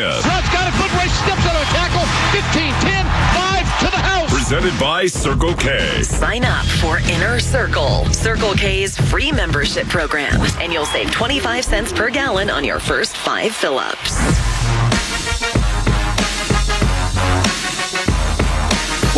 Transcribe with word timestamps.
Rod's 0.00 0.48
got 0.48 0.66
a 0.66 0.72
foot 0.72 0.92
race, 0.98 1.12
steps 1.12 1.44
out 1.44 1.56
of 1.56 1.62
a 1.62 1.70
tackle. 1.72 2.06
15, 2.32 2.72
10, 2.80 3.04
5 3.04 3.78
to 3.80 3.84
the 3.86 4.02
house. 4.02 4.30
Presented 4.32 4.78
by 4.80 5.06
Circle 5.06 5.54
K. 5.54 6.02
Sign 6.02 6.44
up 6.44 6.64
for 6.64 6.98
Inner 7.10 7.38
Circle, 7.38 8.06
Circle 8.06 8.54
K's 8.54 8.96
free 8.96 9.30
membership 9.30 9.86
program, 9.88 10.40
and 10.60 10.72
you'll 10.72 10.86
save 10.86 11.10
25 11.10 11.64
cents 11.64 11.92
per 11.92 12.08
gallon 12.08 12.48
on 12.48 12.64
your 12.64 12.80
first 12.80 13.16
five 13.16 13.54
fill 13.54 13.78
ups. 13.78 14.49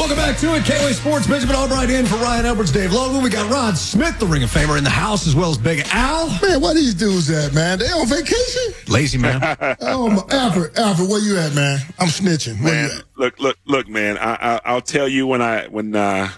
Welcome 0.03 0.17
back 0.17 0.37
to 0.39 0.57
it. 0.57 0.65
KOA 0.65 0.95
Sports. 0.95 1.29
Benjamin 1.29 1.55
Albright 1.55 1.89
in 1.89 2.07
for 2.07 2.17
Ryan 2.17 2.45
Edwards, 2.45 2.73
Dave 2.73 2.93
Logan. 2.93 3.23
We 3.23 3.31
got 3.31 3.49
Rod 3.49 3.79
Smith, 3.79 4.19
the 4.19 4.27
Ring 4.27 4.43
of 4.43 4.51
Famer, 4.51 4.77
in 4.77 4.83
the 4.83 4.91
house, 4.91 5.29
as 5.29 5.37
well 5.37 5.53
as 5.53 5.59
Big 5.59 5.87
Al. 5.93 6.27
Man, 6.43 6.61
where 6.61 6.75
these 6.75 6.93
dudes 6.93 7.31
at, 7.31 7.55
man? 7.55 7.79
They 7.79 7.87
on 7.87 8.09
vacation? 8.09 8.75
Lazy 8.89 9.17
man. 9.17 9.41
Oh, 9.81 10.11
my, 10.11 10.25
Alfred, 10.37 10.77
Alfred, 10.77 11.09
where 11.09 11.21
you 11.21 11.39
at, 11.39 11.55
man? 11.55 11.79
I'm 12.01 12.09
snitching. 12.09 12.61
Where 12.65 12.73
Man, 12.73 12.91
you 12.91 12.97
at? 12.99 13.05
look, 13.17 13.39
look, 13.39 13.57
look, 13.65 13.89
man. 13.89 14.19
I, 14.19 14.35
I, 14.57 14.61
I'll 14.65 14.81
tell 14.81 15.07
you 15.07 15.29
when 15.29 15.41
I 15.41 15.69
when 15.69 15.95
uh, 15.95 16.29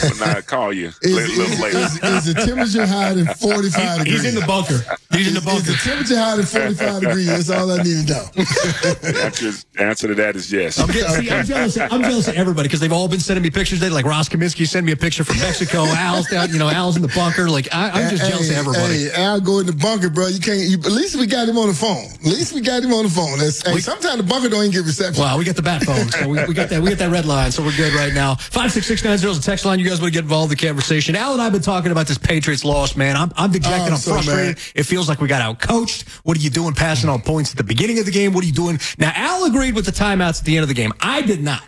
when 0.00 0.28
I 0.36 0.40
call 0.40 0.72
you 0.72 0.88
Is, 1.02 1.14
little, 1.14 1.36
little 1.36 1.52
is, 1.52 1.60
later. 1.60 1.78
is, 1.78 2.26
is 2.26 2.34
the 2.34 2.34
temperature 2.46 2.86
higher 2.86 3.14
than 3.14 3.26
45 3.26 3.98
degrees? 3.98 4.22
He's 4.22 4.34
in 4.34 4.40
the 4.40 4.46
bunker. 4.46 4.78
He's 5.12 5.28
in 5.28 5.34
the 5.34 5.40
Is, 5.40 5.44
is 5.44 5.44
bunker. 5.44 5.62
the 5.72 5.78
temperature 5.82 6.16
higher 6.18 6.36
than 6.36 6.46
45 6.46 7.00
degrees? 7.02 7.26
That's 7.26 7.50
all 7.50 7.70
I 7.70 7.76
need 7.82 8.06
to 8.06 8.12
know. 8.12 8.24
The 8.34 9.22
answer, 9.24 9.66
answer 9.78 10.08
to 10.08 10.14
that 10.14 10.36
is 10.36 10.52
yes. 10.52 10.78
I'm, 10.78 10.88
get- 10.88 11.10
see, 11.10 11.30
I'm 11.30 11.44
jealous. 11.52 11.76
Of, 11.76 11.92
I'm 11.92 12.02
jealous 12.02 12.28
of 12.28 12.34
everybody 12.36 12.68
because 12.68 12.80
they've 12.80 12.92
all 12.92 13.08
been 13.08 13.20
sending 13.20 13.42
me 13.42 13.50
pictures. 13.50 13.80
They 13.80 13.90
like 13.90 14.04
Ross 14.04 14.28
Kaminsky 14.28 14.66
sent 14.66 14.86
me 14.86 14.92
a 14.92 14.96
picture 14.96 15.24
from 15.24 15.38
Mexico. 15.38 15.84
Al's 15.86 16.28
down, 16.28 16.50
you 16.50 16.58
know, 16.58 16.68
Al's 16.68 16.96
in 16.96 17.02
the 17.02 17.12
bunker. 17.14 17.48
Like 17.48 17.68
I, 17.74 17.90
I'm 17.90 18.10
just 18.10 18.28
jealous 18.28 18.48
hey, 18.48 18.54
of 18.58 18.66
everybody. 18.66 19.08
Hey, 19.10 19.22
Al 19.22 19.40
go 19.40 19.58
in 19.60 19.66
the 19.66 19.72
bunker, 19.72 20.10
bro. 20.10 20.26
You 20.28 20.40
can't. 20.40 20.60
You, 20.60 20.78
at 20.78 20.92
least 20.92 21.16
we 21.16 21.26
got 21.26 21.48
him 21.48 21.58
on 21.58 21.68
the 21.68 21.74
phone. 21.74 22.04
At 22.20 22.24
least 22.24 22.52
we 22.54 22.60
got 22.60 22.82
him 22.82 22.92
on 22.92 23.04
the 23.04 23.10
phone. 23.10 23.38
That's, 23.38 23.62
hey, 23.66 23.78
sometimes 23.78 24.16
the 24.16 24.22
bunker 24.22 24.48
don't 24.48 24.60
even 24.64 24.72
get 24.72 24.84
reception. 24.84 25.22
Wow, 25.22 25.38
we 25.38 25.44
got 25.44 25.56
the 25.56 25.62
bat 25.62 25.82
phone, 25.82 26.08
so 26.10 26.28
we, 26.28 26.44
we 26.46 26.54
got 26.54 26.68
that. 26.70 26.82
We 26.82 26.88
got 26.90 26.98
that 26.98 27.10
red 27.10 27.26
line, 27.26 27.50
so 27.52 27.62
we're 27.62 27.76
good 27.76 27.92
right 27.94 28.12
now. 28.12 28.34
Five 28.36 28.72
six 28.72 28.86
six 28.86 29.04
nine 29.04 29.18
zero 29.18 29.32
is 29.32 29.38
the 29.40 29.44
text 29.44 29.64
line. 29.64 29.78
You 29.78 29.84
guys 29.92 30.00
want 30.00 30.12
to 30.12 30.16
get 30.16 30.24
involved 30.24 30.50
in 30.50 30.56
the 30.56 30.66
conversation? 30.66 31.14
Al 31.16 31.32
and 31.32 31.40
I 31.40 31.44
have 31.44 31.52
been 31.52 31.62
talking 31.62 31.92
about 31.92 32.06
this 32.06 32.16
Patriots 32.16 32.64
loss, 32.64 32.96
man. 32.96 33.14
I'm 33.14 33.30
I'm 33.36 33.50
dejected. 33.50 33.90
Oh, 33.90 33.94
I'm 33.94 33.96
so 33.96 34.12
frustrated. 34.12 34.58
It 34.74 34.84
feels 34.84 35.08
like 35.08 35.20
we 35.20 35.28
got 35.28 35.42
out 35.42 35.60
coached. 35.60 36.08
What 36.24 36.36
are 36.36 36.40
you 36.40 36.50
doing, 36.50 36.72
passing 36.74 37.10
on 37.10 37.20
points 37.20 37.50
at 37.50 37.58
the 37.58 37.64
beginning 37.64 37.98
of 37.98 38.06
the 38.06 38.10
game? 38.10 38.32
What 38.32 38.42
are 38.42 38.46
you 38.46 38.54
doing 38.54 38.78
now? 38.98 39.12
Al 39.14 39.44
agreed 39.44 39.74
with 39.74 39.84
the 39.84 39.92
timeouts 39.92 40.40
at 40.40 40.46
the 40.46 40.56
end 40.56 40.62
of 40.62 40.68
the 40.68 40.74
game. 40.74 40.92
I 41.00 41.20
did 41.22 41.42
not. 41.42 41.62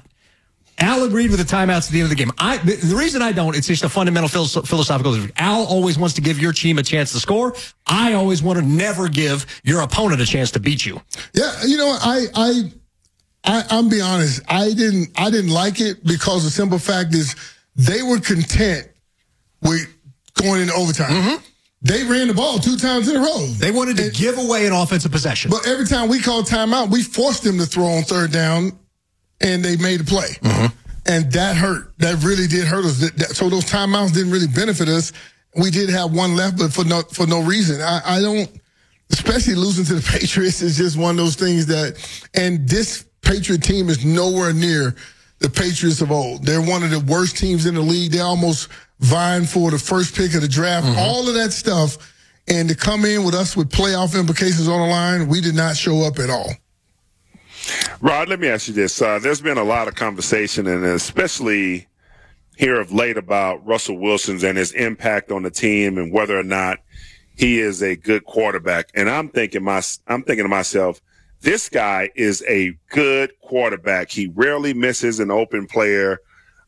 Al 0.79 1.05
agreed 1.05 1.31
with 1.31 1.39
the 1.39 1.57
timeouts 1.57 1.87
at 1.87 1.93
the 1.93 2.01
end 2.01 2.05
of 2.05 2.11
the 2.11 2.17
game. 2.17 2.33
I 2.39 2.57
the, 2.59 2.97
reason 2.97 3.23
I 3.23 3.33
don't, 3.33 3.55
it's 3.55 3.69
just 3.69 3.85
a 3.85 3.89
fundamental 3.89 4.29
philosophical. 4.29 5.13
difference. 5.13 5.35
Al 5.37 5.65
always 5.67 5.99
wants 5.99 6.15
to 6.15 6.21
give 6.21 6.41
your 6.41 6.53
team 6.53 6.79
a 6.79 6.83
chance 6.83 7.13
to 7.13 7.21
score. 7.21 7.55
I 7.87 8.15
always 8.15 8.43
want 8.43 8.59
to 8.59 8.65
never 8.65 9.09
give 9.09 9.47
your 9.65 9.83
opponent 9.83 10.21
a 10.21 10.27
chance 10.27 10.51
to 10.53 10.61
beat 10.61 10.85
you. 10.85 11.01
Yeah, 11.35 11.53
you 11.65 11.77
know, 11.77 11.97
I, 12.01 12.27
I, 12.35 12.73
I, 13.45 13.65
I'm 13.71 13.89
be 13.89 14.01
honest. 14.01 14.43
I 14.49 14.73
didn't, 14.73 15.11
I 15.17 15.31
didn't 15.31 15.53
like 15.53 15.81
it 15.81 16.03
because 16.05 16.43
the 16.43 16.51
simple 16.51 16.79
fact 16.79 17.15
is 17.15 17.37
they 17.77 18.03
were 18.03 18.21
content 18.21 18.89
with 19.63 19.87
going 20.41 20.63
into 20.63 20.75
overtime. 20.75 21.41
They 21.83 22.03
ran 22.05 22.29
the 22.29 22.35
ball 22.35 22.59
two 22.59 22.77
times 22.77 23.09
in 23.09 23.17
a 23.17 23.21
row. 23.21 23.27
Mm-hmm. 23.37 23.59
They 23.59 23.71
wanted 23.71 23.99
to 23.99 24.11
give 24.11 24.39
away 24.39 24.67
an 24.67 24.73
offensive 24.73 25.13
possession. 25.13 25.51
But 25.51 25.67
every 25.69 25.85
time 25.87 26.09
we 26.09 26.19
called 26.19 26.47
timeout, 26.47 26.91
we 26.91 27.03
forced 27.03 27.43
them 27.45 27.59
to 27.59 27.67
throw 27.67 27.85
on 27.85 28.05
third 28.05 28.33
down, 28.33 28.73
and 29.43 29.63
they 29.63 29.77
made 29.77 30.01
a 30.01 30.05
play. 30.05 30.29
Mm-hmm. 30.41 30.67
And 31.07 31.31
that 31.33 31.57
hurt. 31.57 31.93
That 31.99 32.23
really 32.25 32.47
did 32.47 32.67
hurt 32.67 32.87
us. 32.87 33.01
That- 33.01 33.17
that- 33.19 33.37
so 33.37 33.51
those 33.51 33.67
timeouts 33.67 34.15
didn't 34.15 34.33
really 34.33 34.47
benefit 34.47 34.89
us. 34.89 35.13
We 35.57 35.71
did 35.71 35.91
have 35.91 36.13
one 36.15 36.35
left, 36.35 36.57
but 36.59 36.73
for 36.73 36.85
no 36.85 37.03
for 37.03 37.27
no 37.27 37.43
reason. 37.43 37.81
I, 37.83 38.01
I 38.17 38.21
don't, 38.23 38.51
especially 39.13 39.55
losing 39.55 39.85
to 39.85 39.95
the 39.97 40.03
Patriots 40.19 40.63
is 40.63 40.79
just 40.79 40.97
one 40.97 41.11
of 41.11 41.17
those 41.19 41.37
things 41.37 41.67
that. 41.67 41.97
And 42.33 42.67
this 42.67 43.05
Patriot 43.21 43.63
team 43.63 43.91
is 43.91 44.05
nowhere 44.07 44.53
near 44.55 44.97
the 45.45 45.51
Patriots 45.51 46.01
of 46.01 46.11
old. 46.11 46.47
They're 46.47 46.63
one 46.63 46.83
of 46.83 46.91
the 46.91 47.01
worst 47.01 47.37
teams 47.37 47.67
in 47.67 47.75
the 47.75 47.83
league. 47.83 48.13
They're 48.13 48.25
almost 48.25 48.69
vying 49.01 49.45
for 49.45 49.71
the 49.71 49.79
first 49.79 50.17
pick 50.17 50.35
of 50.35 50.41
the 50.41 50.49
draft. 50.49 50.87
All 50.97 51.29
of 51.29 51.35
that 51.35 51.53
stuff. 51.53 51.99
And 52.49 52.67
to 52.71 52.75
come 52.75 53.05
in 53.05 53.25
with 53.25 53.35
us 53.35 53.55
with 53.55 53.69
playoff 53.69 54.19
implications 54.19 54.69
on 54.69 54.81
the 54.81 54.87
line, 54.87 55.29
we 55.29 55.43
did 55.43 55.55
not 55.55 55.77
show 55.77 56.01
up 56.01 56.19
at 56.19 56.31
all. 56.31 56.51
Rod, 58.01 58.31
let 58.31 58.41
me 58.41 58.49
ask 58.49 58.69
you 58.69 58.75
this. 58.75 59.03
Uh, 59.03 59.19
there's 59.19 59.43
been 59.43 59.59
a 59.59 59.65
lot 59.65 59.87
of 59.87 59.95
conversation, 59.97 60.67
and 60.67 60.83
especially 60.83 61.89
here 62.57 62.81
of 62.81 62.91
late, 62.91 63.19
about 63.19 63.67
Russell 63.67 63.99
Wilson's 63.99 64.45
and 64.45 64.57
his 64.57 64.73
impact 64.73 65.31
on 65.31 65.43
the 65.43 65.51
team 65.51 65.99
and 65.99 66.11
whether 66.11 66.39
or 66.39 66.43
not 66.43 66.79
he 67.37 67.61
is 67.61 67.83
a 67.83 67.97
good 67.97 68.25
quarterback. 68.25 68.89
And 68.95 69.11
I'm 69.11 69.29
thinking 69.29 69.63
my, 69.63 69.83
I'm 70.07 70.23
thinking 70.23 70.47
to 70.47 70.49
myself, 70.49 71.03
this 71.45 71.69
guy 71.69 72.11
is 72.17 72.43
a 72.49 72.75
good 72.91 73.33
quarterback. 73.43 74.11
He 74.11 74.29
rarely 74.35 74.73
misses 74.73 75.21
an 75.21 75.31
open 75.31 75.67
player. 75.67 76.19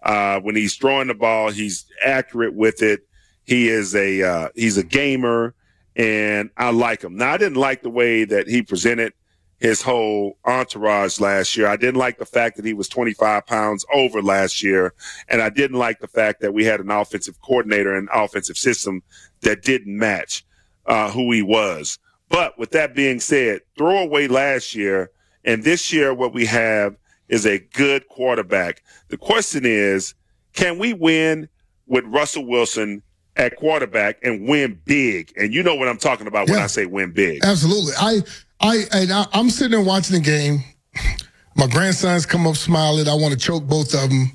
Uh, 0.03 0.39
when 0.41 0.55
he's 0.55 0.77
throwing 0.77 1.09
the 1.09 1.15
ball, 1.15 1.51
he's 1.51 1.87
accurate 2.05 2.55
with 2.55 2.83
it. 2.83 3.01
He 3.45 3.69
is 3.69 3.95
a, 3.97 4.23
uh, 4.23 4.49
he's 4.55 4.77
a 4.77 4.85
gamer 4.85 5.55
and 5.97 6.51
I 6.59 6.71
like 6.71 7.03
him. 7.03 7.17
Now, 7.17 7.33
I 7.33 7.39
didn't 7.39 7.57
like 7.57 7.83
the 7.83 7.91
way 7.91 8.25
that 8.25 8.49
he 8.49 8.63
presented 8.63 9.15
his 9.59 9.81
whole 9.81 10.37
entourage 10.45 11.19
last 11.19 11.57
year. 11.57 11.67
I 11.67 11.77
didn't 11.77 11.97
like 11.97 12.19
the 12.19 12.27
fact 12.27 12.57
that 12.57 12.67
he 12.67 12.75
was 12.75 12.89
25 12.89 13.47
pounds 13.47 13.87
over 13.95 14.21
last 14.21 14.63
year. 14.63 14.93
And 15.29 15.41
I 15.41 15.49
didn't 15.49 15.79
like 15.79 16.01
the 16.01 16.09
fact 16.09 16.43
that 16.43 16.53
we 16.53 16.65
had 16.67 16.81
an 16.81 16.91
offensive 16.91 17.41
coordinator 17.41 17.97
and 17.97 18.11
offensive 18.13 18.59
system 18.59 19.03
that 19.41 19.63
didn't 19.63 19.97
match, 19.97 20.45
uh, 20.85 21.11
who 21.11 21.33
he 21.33 21.41
was. 21.41 21.99
But 22.29 22.59
with 22.59 22.71
that 22.73 22.95
being 22.95 23.21
said, 23.21 23.61
throw 23.79 23.99
away 23.99 24.29
last 24.29 24.75
year 24.75 25.11
and 25.45 25.63
this 25.63 25.93
year, 25.93 26.13
what 26.13 26.35
we 26.35 26.45
have 26.47 26.97
is 27.29 27.47
a 27.47 27.59
good 27.59 28.09
quarterback. 28.09 28.83
The 29.09 29.17
question 29.17 29.65
is, 29.65 30.15
can 30.55 30.79
we 30.79 30.93
win 30.93 31.49
with 31.87 32.05
Russell 32.07 32.47
Wilson 32.47 33.03
at 33.37 33.57
quarterback 33.57 34.19
and 34.23 34.49
win 34.49 34.81
big? 34.85 35.33
And 35.37 35.55
you 35.55 35.63
know 35.63 35.75
what 35.75 35.89
I'm 35.89 35.99
talking 35.99 36.27
about 36.27 36.49
when 36.49 36.59
Yeah. 36.59 36.65
I 36.65 36.69
say 36.69 36.87
win 36.87 37.13
big. 37.13 37.45
Absolutely. 37.45 37.93
I, 37.99 38.21
I, 38.61 38.77
and 38.93 39.13
I, 39.13 39.27
I'm 39.33 39.51
sitting 39.51 39.73
there 39.73 39.81
watching 39.87 40.17
the 40.17 40.23
game. 40.23 40.65
My 41.55 41.67
grandsons 41.69 42.27
come 42.27 42.47
up 42.47 42.57
smiling. 42.57 43.09
I 43.09 43.15
want 43.15 43.33
to 43.33 43.39
choke 43.39 43.65
both 43.67 43.95
of 43.95 44.11
them 44.11 44.33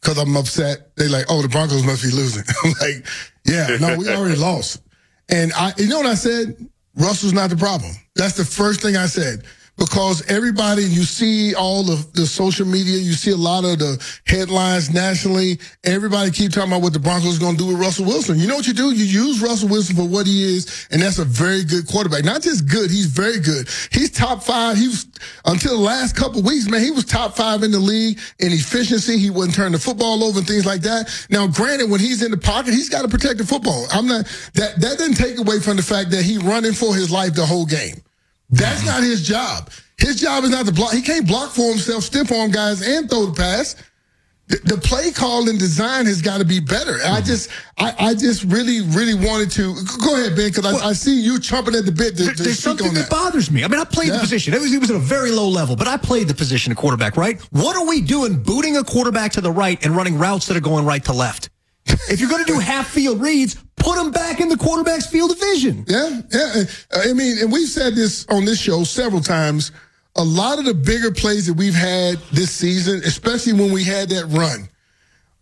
because 0.00 0.18
I'm 0.18 0.36
upset. 0.36 0.96
They 0.96 1.08
like, 1.08 1.26
oh, 1.28 1.42
the 1.42 1.48
Broncos 1.48 1.84
must 1.84 2.02
be 2.02 2.10
losing. 2.10 2.42
I'm 2.64 2.72
like, 2.80 3.06
yeah, 3.44 3.76
no, 3.80 3.96
we 3.98 4.08
already 4.08 4.36
lost. 4.40 4.82
And 5.28 5.52
I, 5.54 5.72
you 5.76 5.88
know 5.88 5.98
what 5.98 6.06
I 6.06 6.14
said? 6.14 6.56
Russell's 6.96 7.32
not 7.32 7.50
the 7.50 7.56
problem. 7.56 7.92
That's 8.14 8.36
the 8.36 8.44
first 8.44 8.82
thing 8.82 8.96
I 8.96 9.06
said. 9.06 9.44
Because 9.76 10.24
everybody, 10.30 10.82
you 10.82 11.02
see 11.02 11.54
all 11.54 11.82
the, 11.82 12.06
the 12.12 12.26
social 12.26 12.64
media, 12.64 12.96
you 12.96 13.12
see 13.12 13.32
a 13.32 13.36
lot 13.36 13.64
of 13.64 13.78
the 13.80 14.00
headlines 14.24 14.94
nationally. 14.94 15.58
Everybody 15.82 16.30
keep 16.30 16.52
talking 16.52 16.70
about 16.70 16.82
what 16.82 16.92
the 16.92 17.00
Broncos 17.00 17.40
going 17.40 17.56
to 17.56 17.64
do 17.64 17.66
with 17.66 17.80
Russell 17.80 18.06
Wilson. 18.06 18.38
You 18.38 18.46
know 18.46 18.54
what 18.54 18.68
you 18.68 18.72
do? 18.72 18.92
You 18.92 19.04
use 19.04 19.42
Russell 19.42 19.68
Wilson 19.68 19.96
for 19.96 20.06
what 20.06 20.26
he 20.28 20.44
is, 20.44 20.86
and 20.92 21.02
that's 21.02 21.18
a 21.18 21.24
very 21.24 21.64
good 21.64 21.88
quarterback. 21.88 22.24
Not 22.24 22.42
just 22.42 22.68
good, 22.68 22.88
he's 22.88 23.06
very 23.06 23.40
good. 23.40 23.68
He's 23.90 24.10
top 24.10 24.44
five. 24.44 24.76
He 24.76 24.86
was 24.86 25.06
until 25.44 25.76
the 25.76 25.82
last 25.82 26.14
couple 26.14 26.42
weeks, 26.42 26.68
man. 26.68 26.80
He 26.80 26.92
was 26.92 27.04
top 27.04 27.36
five 27.36 27.64
in 27.64 27.72
the 27.72 27.80
league 27.80 28.20
in 28.38 28.52
efficiency. 28.52 29.18
He 29.18 29.30
wouldn't 29.30 29.56
turn 29.56 29.72
the 29.72 29.78
football 29.78 30.22
over 30.22 30.38
and 30.38 30.46
things 30.46 30.66
like 30.66 30.82
that. 30.82 31.10
Now, 31.30 31.48
granted, 31.48 31.90
when 31.90 32.00
he's 32.00 32.22
in 32.22 32.30
the 32.30 32.38
pocket, 32.38 32.74
he's 32.74 32.88
got 32.88 33.02
to 33.02 33.08
protect 33.08 33.38
the 33.38 33.46
football. 33.46 33.86
I'm 33.90 34.06
not 34.06 34.26
that 34.54 34.80
that 34.80 34.98
doesn't 34.98 35.14
take 35.14 35.38
away 35.38 35.58
from 35.58 35.76
the 35.76 35.82
fact 35.82 36.10
that 36.12 36.22
he 36.22 36.38
running 36.38 36.74
for 36.74 36.94
his 36.94 37.10
life 37.10 37.34
the 37.34 37.44
whole 37.44 37.66
game. 37.66 37.96
That's 38.50 38.84
not 38.84 39.02
his 39.02 39.26
job. 39.26 39.70
His 39.98 40.20
job 40.20 40.44
is 40.44 40.50
not 40.50 40.66
to 40.66 40.72
block. 40.72 40.92
He 40.92 41.02
can't 41.02 41.26
block 41.26 41.52
for 41.52 41.68
himself, 41.70 42.04
stiff 42.04 42.30
arm 42.32 42.50
guys, 42.50 42.86
and 42.86 43.08
throw 43.08 43.26
the 43.26 43.32
pass. 43.32 43.76
The, 44.46 44.58
the 44.64 44.76
play 44.76 45.10
call 45.10 45.48
and 45.48 45.58
design 45.58 46.04
has 46.04 46.20
got 46.20 46.36
to 46.38 46.44
be 46.44 46.60
better. 46.60 46.96
I 46.96 46.96
mm-hmm. 46.96 47.24
just, 47.24 47.50
I, 47.78 47.94
I 47.98 48.14
just 48.14 48.44
really, 48.44 48.82
really 48.82 49.14
wanted 49.14 49.50
to. 49.52 49.74
Go 50.04 50.20
ahead, 50.20 50.36
Ben, 50.36 50.50
because 50.50 50.66
I, 50.66 50.88
I 50.88 50.92
see 50.92 51.18
you 51.18 51.38
chomping 51.38 51.78
at 51.78 51.86
the 51.86 51.92
bit 51.92 52.18
to, 52.18 52.24
There- 52.24 52.34
to 52.34 52.42
There's 52.42 52.58
something 52.58 52.92
that 52.92 53.08
that. 53.08 53.10
bothers 53.10 53.50
me. 53.50 53.64
I 53.64 53.68
mean, 53.68 53.80
I 53.80 53.84
played 53.84 54.12
the 54.12 54.18
position. 54.18 54.52
It 54.52 54.60
was, 54.60 54.74
it 54.74 54.80
was 54.80 54.90
at 54.90 54.96
a 54.96 55.00
very 55.00 55.30
low 55.30 55.48
level, 55.48 55.76
but 55.76 55.88
I 55.88 55.96
played 55.96 56.28
the 56.28 56.34
position 56.34 56.72
of 56.72 56.76
quarterback, 56.76 57.16
right? 57.16 57.40
What 57.52 57.74
are 57.76 57.86
we 57.86 58.02
doing 58.02 58.42
booting 58.42 58.76
a 58.76 58.84
quarterback 58.84 59.32
to 59.32 59.40
the 59.40 59.50
right 59.50 59.82
and 59.82 59.96
running 59.96 60.18
routes 60.18 60.46
that 60.48 60.56
are 60.58 60.60
going 60.60 60.84
right 60.84 61.04
to 61.06 61.14
left? 61.14 61.48
if 61.86 62.20
you're 62.20 62.30
going 62.30 62.44
to 62.44 62.52
do 62.52 62.58
half 62.60 62.88
field 62.88 63.22
reads, 63.22 63.56
put 63.84 63.98
him 63.98 64.10
back 64.10 64.40
in 64.40 64.48
the 64.48 64.56
quarterback's 64.56 65.06
field 65.06 65.30
of 65.30 65.38
vision. 65.38 65.84
Yeah, 65.86 66.20
yeah. 66.32 66.62
Uh, 66.92 67.00
I 67.10 67.12
mean, 67.12 67.38
and 67.38 67.52
we've 67.52 67.68
said 67.68 67.94
this 67.94 68.26
on 68.30 68.44
this 68.44 68.60
show 68.60 68.82
several 68.84 69.20
times. 69.20 69.70
A 70.16 70.24
lot 70.24 70.58
of 70.58 70.64
the 70.64 70.74
bigger 70.74 71.10
plays 71.10 71.46
that 71.46 71.54
we've 71.54 71.74
had 71.74 72.18
this 72.32 72.50
season, 72.50 73.02
especially 73.04 73.52
when 73.52 73.72
we 73.72 73.82
had 73.84 74.08
that 74.10 74.26
run, 74.26 74.68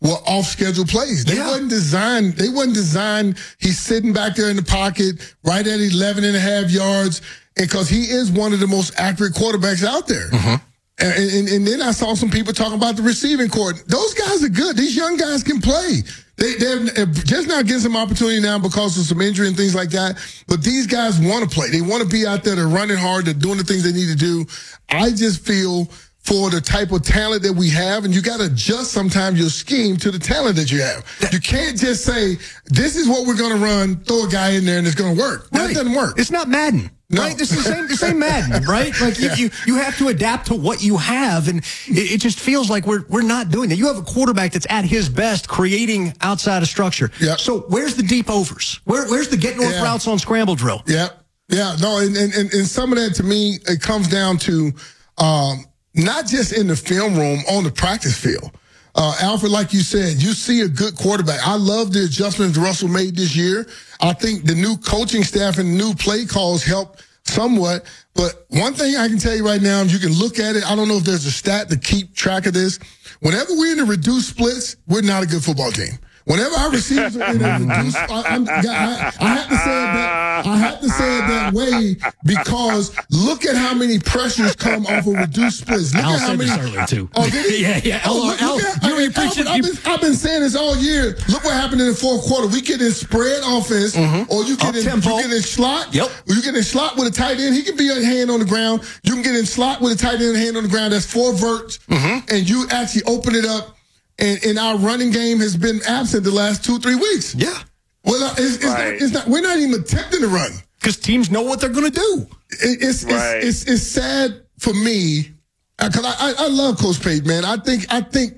were 0.00 0.18
off 0.26 0.46
schedule 0.46 0.86
plays. 0.86 1.24
They 1.24 1.36
Yeah. 1.36 1.46
wasn't 1.46 1.70
designed, 1.70 2.36
they 2.36 2.48
wasn't 2.48 2.74
designed. 2.74 3.36
He's 3.58 3.78
sitting 3.78 4.12
back 4.12 4.34
there 4.34 4.48
in 4.50 4.56
the 4.56 4.62
pocket, 4.62 5.20
right 5.44 5.66
at 5.66 5.78
11 5.80 6.24
and 6.24 6.34
a 6.36 6.40
half 6.40 6.70
yards, 6.70 7.20
and 7.56 7.68
because 7.68 7.88
he 7.88 8.04
is 8.04 8.30
one 8.30 8.52
of 8.54 8.60
the 8.60 8.66
most 8.66 8.92
accurate 8.96 9.34
quarterbacks 9.34 9.84
out 9.84 10.08
there. 10.08 10.30
Mm-hmm. 10.30 10.54
And, 10.98 11.30
and, 11.36 11.48
and 11.48 11.66
then 11.66 11.82
I 11.82 11.90
saw 11.92 12.14
some 12.14 12.30
people 12.30 12.52
talking 12.52 12.74
about 12.74 12.96
the 12.96 13.02
receiving 13.02 13.48
court. 13.48 13.82
Those 13.88 14.14
guys 14.14 14.42
are 14.42 14.48
good. 14.48 14.76
These 14.76 14.96
young 14.96 15.16
guys 15.16 15.42
can 15.42 15.60
play. 15.60 16.02
They, 16.42 16.54
they're 16.54 16.80
eh, 16.96 17.06
just 17.24 17.46
not 17.46 17.66
getting 17.66 17.82
some 17.82 17.96
opportunity 17.96 18.40
now 18.40 18.58
because 18.58 18.98
of 18.98 19.04
some 19.04 19.20
injury 19.20 19.46
and 19.46 19.56
things 19.56 19.76
like 19.76 19.90
that. 19.90 20.18
But 20.48 20.64
these 20.64 20.88
guys 20.88 21.20
want 21.20 21.48
to 21.48 21.54
play. 21.54 21.70
They 21.70 21.82
want 21.82 22.02
to 22.02 22.08
be 22.08 22.26
out 22.26 22.42
there. 22.42 22.56
They're 22.56 22.66
running 22.66 22.96
hard. 22.96 23.26
They're 23.26 23.34
doing 23.34 23.58
the 23.58 23.64
things 23.64 23.84
they 23.84 23.92
need 23.92 24.08
to 24.08 24.16
do. 24.16 24.44
I 24.88 25.10
just 25.10 25.46
feel 25.46 25.84
for 26.24 26.50
the 26.50 26.60
type 26.60 26.90
of 26.90 27.02
talent 27.02 27.44
that 27.44 27.52
we 27.52 27.70
have, 27.70 28.04
and 28.04 28.12
you 28.12 28.22
got 28.22 28.38
to 28.38 28.46
adjust 28.46 28.90
sometimes 28.90 29.38
your 29.38 29.50
scheme 29.50 29.96
to 29.98 30.10
the 30.10 30.18
talent 30.18 30.56
that 30.56 30.72
you 30.72 30.82
have. 30.82 31.06
You 31.32 31.40
can't 31.40 31.78
just 31.78 32.04
say, 32.04 32.36
this 32.66 32.96
is 32.96 33.08
what 33.08 33.24
we're 33.24 33.38
going 33.38 33.56
to 33.56 33.64
run, 33.64 34.02
throw 34.04 34.24
a 34.24 34.28
guy 34.28 34.50
in 34.50 34.64
there, 34.64 34.78
and 34.78 34.86
it's 34.86 34.96
going 34.96 35.14
to 35.14 35.20
work. 35.20 35.48
That 35.50 35.74
doesn't 35.74 35.94
work. 35.94 36.18
It's 36.18 36.32
not 36.32 36.48
Madden. 36.48 36.90
No. 37.12 37.20
Right? 37.22 37.36
This 37.36 37.52
is 37.52 37.58
the 37.64 37.70
same, 37.74 37.88
the 37.88 37.96
same 37.96 38.18
Madden, 38.18 38.64
right? 38.64 38.98
Like 38.98 39.18
you, 39.20 39.30
you, 39.36 39.50
you 39.66 39.74
have 39.76 39.98
to 39.98 40.08
adapt 40.08 40.46
to 40.46 40.54
what 40.54 40.82
you 40.82 40.96
have, 40.96 41.46
and 41.48 41.58
it, 41.86 42.12
it 42.12 42.20
just 42.22 42.40
feels 42.40 42.70
like 42.70 42.86
we're 42.86 43.04
we're 43.08 43.20
not 43.20 43.50
doing 43.50 43.68
that. 43.68 43.76
You 43.76 43.86
have 43.88 43.98
a 43.98 44.02
quarterback 44.02 44.52
that's 44.52 44.66
at 44.70 44.86
his 44.86 45.10
best, 45.10 45.46
creating 45.46 46.14
outside 46.22 46.62
of 46.62 46.68
structure. 46.68 47.10
Yeah. 47.20 47.36
So 47.36 47.60
where's 47.68 47.96
the 47.96 48.02
deep 48.02 48.30
overs? 48.30 48.80
Where, 48.84 49.06
where's 49.08 49.28
the 49.28 49.36
get 49.36 49.58
north 49.58 49.72
Yeah. 49.72 49.82
routes 49.84 50.08
on 50.08 50.18
scramble 50.18 50.54
drill? 50.54 50.82
Yeah, 50.86 51.08
yeah, 51.48 51.76
no, 51.80 51.98
and, 51.98 52.16
and 52.16 52.32
and 52.32 52.52
and 52.54 52.66
some 52.66 52.92
of 52.92 52.98
that 52.98 53.14
to 53.16 53.22
me 53.22 53.58
it 53.68 53.82
comes 53.82 54.08
down 54.08 54.38
to 54.38 54.72
um, 55.18 55.66
not 55.94 56.26
just 56.26 56.52
in 56.56 56.66
the 56.66 56.76
film 56.76 57.14
room 57.18 57.40
on 57.50 57.62
the 57.64 57.70
practice 57.70 58.16
field. 58.18 58.50
Uh, 58.94 59.16
Alfred, 59.22 59.50
like 59.50 59.72
you 59.72 59.80
said, 59.80 60.22
you 60.22 60.32
see 60.32 60.60
a 60.60 60.68
good 60.68 60.96
quarterback. 60.96 61.40
I 61.46 61.56
love 61.56 61.92
the 61.92 62.04
adjustments 62.04 62.58
Russell 62.58 62.88
made 62.88 63.16
this 63.16 63.34
year. 63.34 63.66
I 64.00 64.12
think 64.12 64.44
the 64.44 64.54
new 64.54 64.76
coaching 64.76 65.24
staff 65.24 65.58
and 65.58 65.76
new 65.76 65.94
play 65.94 66.26
calls 66.26 66.62
help 66.62 66.98
somewhat. 67.24 67.86
But 68.14 68.44
one 68.48 68.74
thing 68.74 68.96
I 68.96 69.08
can 69.08 69.18
tell 69.18 69.34
you 69.34 69.46
right 69.46 69.62
now, 69.62 69.82
you 69.82 69.98
can 69.98 70.12
look 70.12 70.38
at 70.38 70.56
it. 70.56 70.70
I 70.70 70.76
don't 70.76 70.88
know 70.88 70.98
if 70.98 71.04
there's 71.04 71.24
a 71.24 71.30
stat 71.30 71.70
to 71.70 71.78
keep 71.78 72.14
track 72.14 72.44
of 72.46 72.52
this. 72.52 72.78
Whenever 73.20 73.54
we're 73.54 73.72
in 73.72 73.78
the 73.78 73.84
reduced 73.84 74.30
splits, 74.30 74.76
we're 74.86 75.02
not 75.02 75.22
a 75.22 75.26
good 75.26 75.42
football 75.42 75.70
team. 75.70 75.98
Whenever 76.24 76.54
our 76.56 76.70
receivers 76.70 77.16
are 77.16 77.30
in 77.34 77.42
a 77.42 77.58
reduced, 77.58 77.96
I, 77.96 78.22
I'm, 78.26 78.48
I, 78.48 79.12
I 79.20 79.26
have 79.26 79.48
to 79.48 79.56
say 79.56 79.70
it 79.70 79.92
that 79.92 80.46
I 80.46 80.56
have 80.56 80.80
to 80.80 80.88
say 80.88 81.18
it 81.18 81.28
that 81.28 81.52
way 81.54 81.96
because 82.24 82.92
look 83.10 83.44
at 83.44 83.56
how 83.56 83.74
many 83.74 83.98
pressures 83.98 84.54
come 84.56 84.86
off 84.86 85.06
of 85.06 85.14
reduced 85.14 85.60
splits. 85.60 85.94
Look 85.94 86.04
Al 86.04 86.14
at 86.14 86.20
how 86.20 86.26
said 86.28 86.38
many. 86.38 86.50
this 86.50 86.58
earlier, 86.58 86.86
too. 86.86 87.10
Oh, 87.16 87.28
did 87.28 87.46
he? 87.46 87.62
Yeah, 87.62 87.80
yeah. 87.84 88.02
Oh, 88.06 88.26
look, 88.26 88.42
Al, 88.42 88.56
look 88.56 88.64
at- 88.64 88.82
you- 88.82 88.88
you 88.88 88.94
Alfred, 89.10 89.14
preaching- 89.14 89.46
I've, 89.46 89.62
been, 89.62 89.78
I've 89.86 90.00
been 90.00 90.14
saying 90.14 90.42
this 90.42 90.56
all 90.56 90.76
year. 90.76 91.16
Look 91.28 91.44
what 91.44 91.54
happened 91.54 91.80
in 91.80 91.88
the 91.88 91.94
fourth 91.94 92.22
quarter. 92.26 92.48
We 92.48 92.60
get 92.60 92.80
in 92.82 92.90
spread 92.90 93.40
offense, 93.44 93.94
mm-hmm. 93.94 94.30
or 94.32 94.42
you 94.44 94.56
get 94.56 94.74
in, 94.74 94.84
you 94.84 95.00
get 95.00 95.30
in 95.32 95.42
slot. 95.42 95.94
Yep. 95.94 96.10
You 96.26 96.42
get 96.42 96.56
in 96.56 96.62
slot 96.62 96.96
with 96.96 97.06
a 97.06 97.10
tight 97.10 97.38
end. 97.38 97.54
He 97.54 97.62
can 97.62 97.76
be 97.76 97.88
a 97.90 98.02
hand 98.04 98.30
on 98.30 98.40
the 98.40 98.44
ground. 98.46 98.82
You 99.04 99.12
can 99.14 99.22
get 99.22 99.34
in 99.36 99.46
slot 99.46 99.80
with 99.80 99.92
a 99.92 99.96
tight 99.96 100.20
end 100.20 100.36
hand 100.36 100.56
on 100.56 100.64
the 100.64 100.68
ground. 100.68 100.92
That's 100.92 101.06
four 101.10 101.32
verts, 101.32 101.78
mm-hmm. 101.88 102.26
and 102.34 102.48
you 102.48 102.66
actually 102.70 103.02
open 103.04 103.34
it 103.36 103.44
up. 103.44 103.76
And, 104.18 104.44
and 104.44 104.58
our 104.58 104.76
running 104.78 105.10
game 105.10 105.38
has 105.40 105.56
been 105.56 105.80
absent 105.88 106.24
the 106.24 106.30
last 106.30 106.64
two 106.64 106.78
three 106.78 106.94
weeks. 106.96 107.34
Yeah. 107.34 107.56
Well, 108.04 108.22
uh, 108.22 108.32
it's, 108.38 108.56
it's, 108.56 108.64
Right. 108.64 108.92
not, 108.92 109.02
it's 109.02 109.12
not. 109.12 109.26
We're 109.28 109.40
not 109.42 109.58
even 109.58 109.80
attempting 109.80 110.20
to 110.20 110.28
run. 110.28 110.50
Because 110.80 110.96
teams 110.96 111.30
know 111.30 111.42
what 111.42 111.60
they're 111.60 111.70
going 111.70 111.90
to 111.90 111.96
do. 111.98 112.26
It, 112.50 112.82
it's, 112.82 113.04
Right. 113.04 113.36
it's 113.36 113.62
it's 113.62 113.70
it's 113.70 113.82
sad 113.86 114.42
for 114.58 114.74
me 114.74 115.30
because 115.78 116.04
I, 116.04 116.30
I 116.30 116.34
I 116.38 116.48
love 116.48 116.78
Coach 116.78 117.00
Pate, 117.02 117.24
man. 117.24 117.44
I 117.44 117.56
think 117.56 117.86
I 117.92 118.00
think 118.00 118.34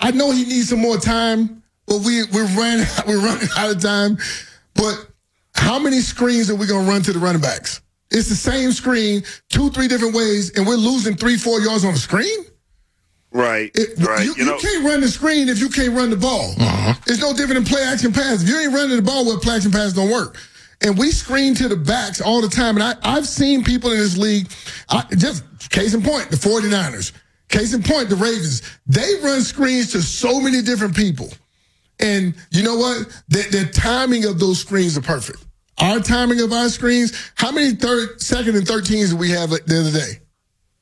I 0.00 0.10
know 0.10 0.30
he 0.32 0.44
needs 0.44 0.70
some 0.70 0.80
more 0.80 0.96
time, 0.96 1.62
but 1.86 1.98
we 2.00 2.24
we're 2.32 2.46
running 2.56 2.86
we're 3.06 3.20
running 3.24 3.48
out 3.56 3.70
of 3.70 3.80
time. 3.80 4.18
But 4.74 5.06
how 5.54 5.78
many 5.78 6.00
screens 6.00 6.50
are 6.50 6.54
we 6.56 6.66
gonna 6.66 6.88
run 6.88 7.02
to 7.02 7.12
the 7.12 7.18
running 7.18 7.42
backs? 7.42 7.80
It's 8.10 8.28
the 8.28 8.34
same 8.34 8.72
screen, 8.72 9.22
two 9.50 9.70
three 9.70 9.86
different 9.88 10.14
ways, 10.14 10.50
and 10.56 10.66
we're 10.66 10.74
losing 10.76 11.14
three 11.16 11.36
four 11.36 11.60
yards 11.60 11.84
on 11.84 11.92
the 11.92 11.98
screen. 12.00 12.44
Right. 13.32 13.70
It- 13.74 13.98
right. 14.06 14.24
You, 14.24 14.34
You, 14.36 14.44
know, 14.44 14.54
you 14.54 14.60
can't 14.60 14.84
run 14.84 15.00
the 15.00 15.08
screen 15.08 15.48
if 15.48 15.58
you 15.58 15.68
can't 15.68 15.94
run 15.94 16.10
the 16.10 16.16
ball. 16.16 16.54
Uh-huh. 16.58 16.94
It's 17.06 17.20
no 17.20 17.32
different 17.32 17.64
than 17.64 17.64
play 17.64 17.82
action 17.82 18.12
pass. 18.12 18.42
If 18.42 18.48
you 18.48 18.58
ain't 18.58 18.72
running 18.74 18.96
the 18.96 19.02
ball, 19.02 19.24
well, 19.24 19.38
play 19.38 19.56
action 19.56 19.70
pass 19.70 19.92
don't 19.92 20.10
work. 20.10 20.38
And 20.84 20.98
we 20.98 21.10
screen 21.12 21.54
to 21.56 21.68
the 21.68 21.76
backs 21.76 22.20
all 22.20 22.40
the 22.42 22.48
time. 22.48 22.76
And 22.76 22.82
I, 22.82 22.94
I've 23.02 23.26
seen 23.26 23.62
people 23.64 23.90
in 23.92 23.98
this 23.98 24.18
league, 24.18 24.50
I, 24.88 25.04
just 25.16 25.44
case 25.70 25.94
in 25.94 26.02
point, 26.02 26.30
the 26.30 26.36
49ers. 26.36 27.12
Case 27.48 27.72
in 27.74 27.82
point, 27.82 28.08
the 28.08 28.16
Ravens. 28.16 28.62
They 28.86 29.14
run 29.22 29.42
screens 29.42 29.92
to 29.92 30.02
so 30.02 30.40
many 30.40 30.60
different 30.62 30.96
people. 30.96 31.30
And 32.00 32.34
you 32.50 32.62
know 32.64 32.76
what? 32.76 33.08
The, 33.28 33.42
the 33.50 33.70
timing 33.72 34.24
of 34.24 34.40
those 34.40 34.58
screens 34.58 34.96
are 34.96 35.02
perfect. 35.02 35.44
Our 35.78 36.00
timing 36.00 36.40
of 36.40 36.52
our 36.52 36.68
screens, 36.68 37.12
how 37.36 37.52
many 37.52 37.72
third, 37.72 38.20
second 38.20 38.56
and 38.56 38.66
13s 38.66 39.10
did 39.10 39.18
we 39.18 39.30
have 39.30 39.50
the 39.50 39.80
other 39.80 39.90
day? 39.92 40.20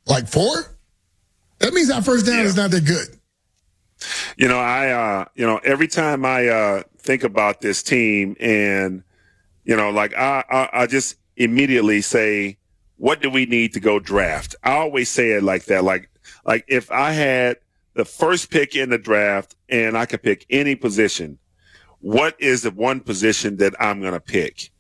Like 0.07 0.29
four? 0.29 0.70
That 1.61 1.73
means 1.75 1.91
our 1.91 2.03
first 2.03 2.27
down 2.27 2.39
Yeah. 2.39 2.45
is 2.45 2.57
not 2.57 2.71
that 2.73 2.85
good. 2.85 3.09
You 4.37 4.49
know, 4.49 4.59
I 4.59 4.89
uh, 4.91 5.25
you 5.35 5.47
know, 5.47 5.59
every 5.59 5.87
time 5.89 6.25
I 6.25 6.49
uh 6.49 6.83
think 6.99 7.23
about 7.23 7.61
this 7.61 7.83
team 7.83 8.35
and 8.41 9.03
you 9.65 9.77
know, 9.77 9.91
like 9.91 10.15
I 10.17 10.43
I, 10.51 10.69
I 10.83 10.87
just 10.87 11.17
immediately 11.37 12.01
say, 12.01 12.57
what 12.97 13.21
do 13.21 13.31
we 13.31 13.47
need 13.47 13.73
to 13.75 13.81
go 13.81 13.99
draft? 13.99 14.55
I 14.65 14.73
always 14.73 15.09
say 15.11 15.33
it 15.33 15.43
like 15.43 15.67
that. 15.67 15.85
Like 15.85 16.09
like 16.45 16.65
if 16.67 16.91
I 16.91 17.13
had 17.13 17.59
the 17.95 18.05
first 18.07 18.51
pick 18.51 18.75
in 18.75 18.89
the 18.89 18.99
draft 18.99 19.55
and 19.69 19.99
I 19.99 20.07
could 20.07 20.23
pick 20.23 20.47
any 20.49 20.75
position, 20.77 21.39
what 22.01 22.37
is 22.41 22.63
the 22.63 22.71
one 22.71 23.01
position 23.01 23.59
that 23.59 23.75
I'm 23.79 24.01
gonna 24.01 24.21
pick? 24.21 24.71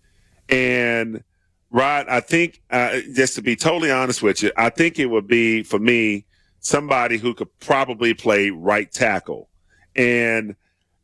And 0.48 1.22
Rod, 1.70 2.06
I 2.08 2.20
think 2.20 2.62
uh, 2.70 3.00
just 3.14 3.34
to 3.34 3.42
be 3.42 3.54
totally 3.54 3.90
honest 3.90 4.22
with 4.22 4.42
you, 4.42 4.50
I 4.56 4.70
think 4.70 4.98
it 4.98 5.06
would 5.06 5.26
be 5.28 5.62
for 5.62 5.78
me 5.78 6.24
somebody 6.60 7.18
who 7.18 7.34
could 7.34 7.48
probably 7.58 8.14
play 8.14 8.50
right 8.50 8.90
tackle. 8.90 9.48
And, 9.96 10.54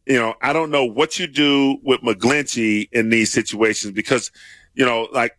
you 0.06 0.16
know, 0.16 0.34
I 0.40 0.52
don't 0.52 0.70
know 0.70 0.84
what 0.84 1.18
you 1.18 1.26
do 1.26 1.78
with 1.82 2.00
McGlinchey 2.02 2.88
in 2.92 3.08
these 3.08 3.32
situations 3.32 3.92
because, 3.92 4.30
you 4.74 4.84
know, 4.84 5.08
like 5.12 5.36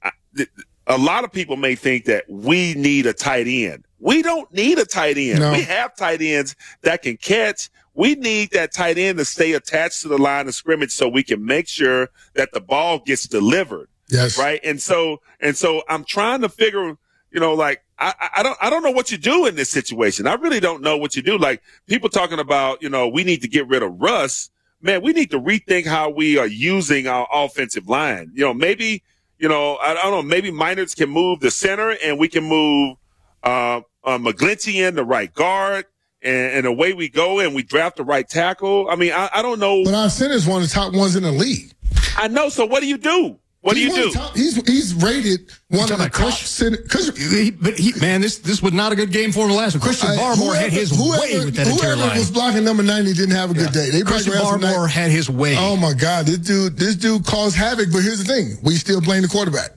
a 0.87 0.97
lot 0.97 1.23
of 1.23 1.31
people 1.31 1.55
may 1.55 1.75
think 1.75 2.05
that 2.05 2.25
we 2.29 2.73
need 2.73 3.05
a 3.05 3.13
tight 3.13 3.47
end. 3.47 3.85
We 3.99 4.21
don't 4.21 4.51
need 4.53 4.77
a 4.79 4.85
tight 4.85 5.17
end. 5.17 5.39
No. 5.39 5.51
We 5.51 5.61
have 5.61 5.95
tight 5.95 6.21
ends 6.21 6.55
that 6.81 7.01
can 7.01 7.17
catch. 7.17 7.69
We 7.93 8.15
need 8.15 8.51
that 8.51 8.73
tight 8.73 8.97
end 8.97 9.17
to 9.17 9.25
stay 9.25 9.53
attached 9.53 10.01
to 10.03 10.07
the 10.07 10.19
line 10.19 10.47
of 10.47 10.53
scrimmage 10.53 10.91
so 10.91 11.07
we 11.07 11.23
can 11.23 11.43
make 11.43 11.67
sure 11.67 12.09
that 12.35 12.51
the 12.53 12.61
ball 12.61 12.99
gets 12.99 13.27
delivered 13.27 13.89
Yes. 14.09 14.37
right? 14.37 14.59
And 14.63 14.81
so, 14.81 15.21
and 15.39 15.57
so 15.57 15.83
I'm 15.89 16.03
trying 16.03 16.41
to 16.41 16.49
figure, 16.49 16.95
you 17.31 17.39
know, 17.39 17.53
like 17.55 17.83
I, 17.99 18.13
I- 18.37 18.43
don't, 18.43 18.57
I 18.61 18.69
don't 18.69 18.83
know 18.83 18.91
what 18.91 19.11
you 19.11 19.17
do 19.17 19.45
in 19.45 19.55
this 19.55 19.69
situation. 19.69 20.27
I 20.27 20.35
really 20.35 20.59
don't 20.59 20.81
know 20.81 20.97
what 20.97 21.15
you 21.15 21.21
do. 21.21 21.37
Like 21.37 21.61
people 21.87 22.09
talking 22.09 22.39
about, 22.39 22.81
you 22.81 22.89
know, 22.89 23.07
we 23.07 23.23
need 23.23 23.41
to 23.41 23.47
get 23.47 23.67
rid 23.67 23.83
of 23.83 23.99
Russ. 23.99 24.49
Man, 24.81 25.01
we 25.01 25.11
need 25.13 25.31
to 25.31 25.39
rethink 25.39 25.85
how 25.87 26.09
we 26.09 26.37
are 26.37 26.47
using 26.47 27.07
our 27.07 27.27
offensive 27.33 27.87
line. 27.87 28.31
You 28.35 28.45
know, 28.45 28.53
maybe, 28.53 29.03
you 29.39 29.49
know, 29.49 29.75
I, 29.75 29.91
I 29.91 30.03
don't 30.03 30.11
know, 30.11 30.21
maybe 30.21 30.51
Meinerz 30.51 30.95
can 30.95 31.09
move 31.09 31.39
the 31.39 31.49
center 31.51 31.95
and 32.03 32.19
we 32.19 32.27
can 32.27 32.43
move, 32.43 32.97
uh, 33.43 33.81
uh 34.03 34.17
McGlinchey 34.19 34.87
in 34.87 34.95
the 34.95 35.03
right 35.03 35.33
guard. 35.33 35.85
And, 36.23 36.51
and 36.53 36.65
away 36.65 36.93
we 36.93 37.09
go, 37.09 37.39
and 37.39 37.53
we 37.53 37.61
draft 37.61 37.97
the 37.97 38.03
right 38.03 38.27
tackle. 38.27 38.89
I 38.89 38.95
mean, 38.95 39.13
I, 39.13 39.29
I 39.35 39.41
don't 39.43 39.59
know. 39.59 39.83
But 39.83 39.93
our 39.93 40.09
center's 40.09 40.47
one 40.47 40.63
of 40.63 40.67
the 40.67 40.73
top 40.73 40.93
ones 40.93 41.15
in 41.15 41.21
the 41.21 41.31
league. 41.31 41.71
I 42.17 42.27
know. 42.27 42.49
So 42.49 42.65
what 42.65 42.81
do 42.81 42.87
you 42.87 42.97
do? 42.97 43.37
What 43.61 43.73
do 43.73 43.81
you 43.81 43.89
one 43.89 43.99
of 43.99 44.05
do? 44.05 44.11
the 44.11 44.17
top- 44.19 44.35
he's 44.35 44.55
he's 44.67 44.93
rated 44.93 45.51
one 45.69 45.81
of 45.83 45.87
the 45.89 45.95
about 45.95 46.13
top 46.13 46.25
Kush? 46.29 46.45
center. 46.45 46.77
Kush, 46.77 47.09
He, 47.17 47.51
but 47.51 47.77
he, 47.77 47.91
man, 47.99 48.21
this 48.21 48.37
this 48.37 48.61
was 48.61 48.71
not 48.71 48.91
a 48.91 48.95
good 48.95 49.11
game 49.11 49.31
for 49.31 49.45
him 49.45 49.51
last 49.55 49.73
one. 49.75 49.81
Christian 49.81 50.09
uh, 50.11 50.13
Barmore 50.13 50.53
had 50.55 50.69
whoever- 50.69 50.69
his 50.69 50.89
whoever, 50.95 51.21
way 51.21 51.45
with 51.45 51.55
that 51.55 51.67
interior 51.67 51.95
Whoever 51.95 52.07
line. 52.09 52.17
was 52.19 52.31
blocking 52.31 52.63
number 52.63 52.83
ninety 52.83 53.13
didn't 53.13 53.35
have 53.35 53.51
a 53.51 53.53
good 53.55 53.73
day. 53.73 53.89
They 53.89 54.01
Christian 54.03 54.31
probably 54.33 54.67
had 54.67 54.73
some 54.73 54.79
Barmore 54.85 54.89
had 54.89 55.11
his 55.11 55.29
way. 55.29 55.55
Oh 55.57 55.75
my 55.75 55.93
God, 55.93 56.27
this 56.27 56.37
dude, 56.37 56.77
this 56.77 56.95
dude 56.95 57.25
caused 57.25 57.55
havoc. 57.57 57.91
But 57.91 58.03
here's 58.03 58.19
the 58.19 58.25
thing: 58.31 58.57
we 58.63 58.75
still 58.75 59.01
blame 59.01 59.23
the 59.23 59.27
quarterback. 59.27 59.71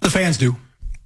the 0.00 0.10
fans 0.10 0.36
do. 0.36 0.54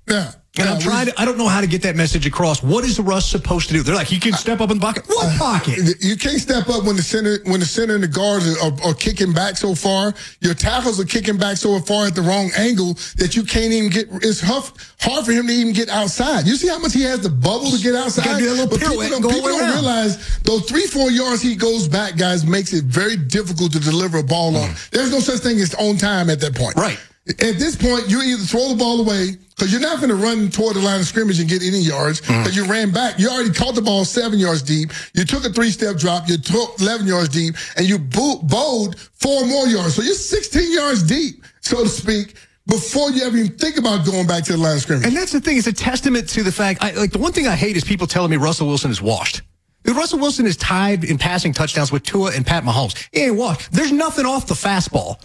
Yeah, 0.09 0.33
And 0.59 0.67
Yeah, 0.67 0.75
I'm 0.75 0.81
trying 0.81 1.07
to, 1.07 1.21
I 1.21 1.25
don't 1.25 1.39
know 1.39 1.47
how 1.47 1.61
to 1.61 1.69
get 1.69 1.83
that 1.83 1.95
message 1.95 2.27
across. 2.27 2.61
What 2.61 2.83
is 2.85 2.99
Russ 2.99 3.25
supposed 3.25 3.69
to 3.69 3.75
do? 3.75 3.85
They're 3.85 3.95
like, 3.95 4.09
he 4.09 4.19
can 4.19 4.33
step 4.33 4.61
up 4.61 4.73
in 4.73 4.79
the 4.79 4.85
pocket. 4.85 5.05
What 5.07 5.39
pocket? 5.39 5.79
You 6.01 6.17
can't 6.17 6.41
step 6.41 6.69
up 6.69 6.85
when 6.85 6.97
the 6.97 7.05
center 7.05 7.39
when 7.45 7.61
the 7.61 7.67
center 7.67 7.95
and 7.95 8.03
the 8.03 8.09
guards 8.09 8.61
are, 8.61 8.73
are, 8.85 8.95
kicking 8.95 9.33
back 9.33 9.57
so 9.57 9.77
far. 9.77 10.13
Your 10.41 10.55
tackles 10.55 10.99
are 10.99 11.05
kicking 11.05 11.37
back 11.37 11.57
so 11.57 11.79
far 11.79 12.09
at 12.09 12.17
the 12.17 12.23
wrong 12.23 12.51
angle 12.59 12.95
that 13.17 13.37
you 13.37 13.45
can't 13.45 13.73
even 13.73 13.91
get. 13.91 14.09
It's 14.23 14.41
huff, 14.41 14.97
hard 15.01 15.25
for 15.25 15.31
him 15.31 15.47
to 15.47 15.53
even 15.53 15.73
get 15.73 15.89
outside. 15.89 16.49
You 16.49 16.57
see 16.57 16.67
how 16.67 16.81
much 16.81 16.95
he 16.95 17.03
has 17.03 17.21
to 17.21 17.31
bubble 17.31 17.71
to 17.71 17.81
get 17.81 17.95
outside. 17.95 18.41
Do 18.41 18.67
but 18.67 18.81
people 18.81 18.97
don't, 18.97 19.13
and 19.13 19.23
go 19.23 19.29
all 19.29 19.35
people 19.35 19.51
don't 19.51 19.73
realize 19.73 20.41
those 20.41 20.69
three 20.69 20.89
four 20.89 21.13
yards 21.13 21.43
he 21.43 21.55
goes 21.55 21.87
back, 21.87 22.17
guys, 22.17 22.45
makes 22.45 22.73
it 22.73 22.85
very 22.85 23.17
difficult 23.17 23.71
to 23.73 23.79
deliver 23.79 24.19
a 24.19 24.25
ball 24.25 24.57
on. 24.57 24.75
There's 24.91 25.13
no 25.13 25.21
such 25.21 25.41
thing 25.41 25.59
as 25.61 25.75
on 25.77 25.97
time 25.97 26.29
at 26.29 26.41
that 26.41 26.57
point. 26.57 26.75
Mm. 26.75 26.83
Right. 26.83 27.01
At 27.31 27.59
this 27.59 27.77
point, 27.77 28.09
you 28.09 28.21
either 28.23 28.43
throw 28.43 28.69
the 28.71 28.75
ball 28.77 29.01
away 29.01 29.37
because 29.51 29.71
you're 29.73 29.81
not 29.81 29.99
going 29.99 30.09
to 30.09 30.15
run 30.17 30.51
toward 30.51 30.75
the 30.77 30.81
line 30.81 31.01
of 31.01 31.07
scrimmage 31.07 31.39
and 31.39 31.49
get 31.49 31.63
any 31.63 31.79
yards 31.79 32.21
Mm. 32.23 32.55
you 32.55 32.65
ran 32.65 32.91
back. 32.91 33.19
You 33.19 33.29
already 33.29 33.53
caught 33.53 33.75
the 33.75 33.83
ball 33.83 34.05
seven 34.05 34.39
yards 34.39 34.63
deep. 34.63 34.91
You 35.15 35.25
took 35.25 35.45
a 35.45 35.51
three 35.51 35.71
step 35.71 35.97
drop. 35.97 36.29
You 36.29 36.39
took 36.39 36.81
11 36.81 37.07
yards 37.07 37.29
deep 37.29 37.55
and 37.77 37.87
you 37.87 37.99
bo- 37.99 38.41
bowled 38.43 38.99
four 38.99 39.45
more 39.47 39.67
yards. 39.67 39.95
So 39.95 40.03
you're 40.03 40.15
16 40.15 40.73
yards 40.73 41.03
deep, 41.03 41.45
so 41.61 41.83
to 41.83 41.89
speak, 41.89 42.35
before 42.67 43.11
you 43.11 43.23
ever 43.25 43.37
even 43.37 43.57
think 43.59 43.77
about 43.79 44.05
going 44.07 44.27
back 44.27 44.45
to 44.45 44.53
the 44.53 44.59
line 44.59 44.77
of 44.77 44.83
scrimmage. 44.83 45.07
And 45.07 45.17
that's 45.17 45.33
the 45.33 45.41
thing. 45.41 45.59
It's 45.59 45.67
a 45.67 45.73
testament 45.73 46.29
to 46.31 46.43
the 46.43 46.53
fact. 46.53 46.83
I, 46.83 46.93
like 46.93 47.11
the 47.13 47.19
one 47.19 47.33
thing 47.33 47.47
I 47.47 47.57
hate 47.57 47.77
is 47.77 47.85
people 47.85 48.07
telling 48.07 48.31
me 48.31 48.37
Russell 48.39 48.67
Wilson 48.67 48.91
is 48.91 49.03
washed. 49.03 49.43
Dude, 49.85 49.97
Russell 49.97 50.19
Wilson 50.19 50.47
is 50.47 50.57
tied 50.59 51.05
in 51.05 51.17
passing 51.19 51.53
touchdowns 51.55 51.91
with 51.91 52.03
Tua 52.03 52.33
and 52.35 52.47
Pat 52.47 52.65
Mahomes. 52.65 53.09
He 53.13 53.21
ain't 53.23 53.37
washed. 53.37 53.73
There's 53.73 53.93
nothing 53.93 54.27
off 54.27 54.47
the 54.47 54.55
fastball. 54.55 55.21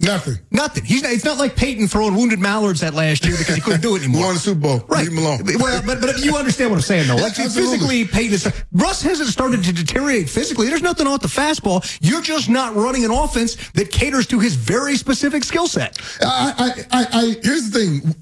Nothing. 0.00 0.38
Nothing. 0.52 0.84
He's 0.84 1.02
not, 1.02 1.12
it's 1.12 1.24
not 1.24 1.38
like 1.38 1.56
Peyton 1.56 1.88
throwing 1.88 2.14
wounded 2.14 2.38
mallards 2.38 2.80
that 2.80 2.94
last 2.94 3.24
year 3.24 3.36
because 3.36 3.56
he 3.56 3.60
couldn't 3.60 3.80
do 3.80 3.96
it 3.96 4.04
anymore. 4.04 4.22
won 4.26 4.34
the 4.34 4.40
Super 4.40 4.60
Bowl. 4.60 4.84
Right. 4.86 5.00
Leave 5.00 5.12
him 5.12 5.18
alone. 5.18 5.40
Well, 5.58 5.82
but, 5.84 6.00
but 6.00 6.24
you 6.24 6.36
understand 6.36 6.70
what 6.70 6.76
I'm 6.76 6.82
saying, 6.82 7.08
though. 7.08 7.16
Like, 7.16 7.36
absolutely. 7.38 8.04
physically, 8.04 8.04
Peyton 8.04 8.34
is. 8.34 8.64
Russ 8.72 9.02
hasn't 9.02 9.28
started 9.28 9.64
to 9.64 9.72
deteriorate 9.72 10.28
physically. 10.28 10.68
There's 10.68 10.82
nothing 10.82 11.08
off 11.08 11.22
the 11.22 11.28
fastball. 11.28 11.84
You're 12.00 12.22
just 12.22 12.48
not 12.48 12.76
running 12.76 13.04
an 13.04 13.10
offense 13.10 13.56
that 13.72 13.90
caters 13.90 14.28
to 14.28 14.38
his 14.38 14.54
very 14.54 14.96
specific 14.96 15.42
skill 15.42 15.66
set. 15.66 15.98
I, 16.22 16.54
I, 16.92 17.00
I, 17.00 17.06
I, 17.12 17.36
here's 17.42 17.70
the 17.70 17.78
thing. 17.78 18.14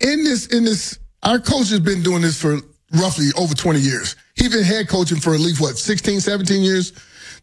In 0.00 0.24
this, 0.24 0.48
in 0.48 0.64
this, 0.64 0.98
our 1.22 1.38
coach 1.38 1.70
has 1.70 1.80
been 1.80 2.02
doing 2.02 2.22
this 2.22 2.40
for 2.40 2.58
roughly 2.94 3.28
over 3.38 3.54
20 3.54 3.78
years. 3.78 4.16
He's 4.34 4.50
been 4.50 4.64
head 4.64 4.88
coaching 4.88 5.18
for 5.18 5.34
at 5.34 5.40
least 5.40 5.60
what, 5.60 5.78
16, 5.78 6.20
17 6.20 6.62
years? 6.62 6.92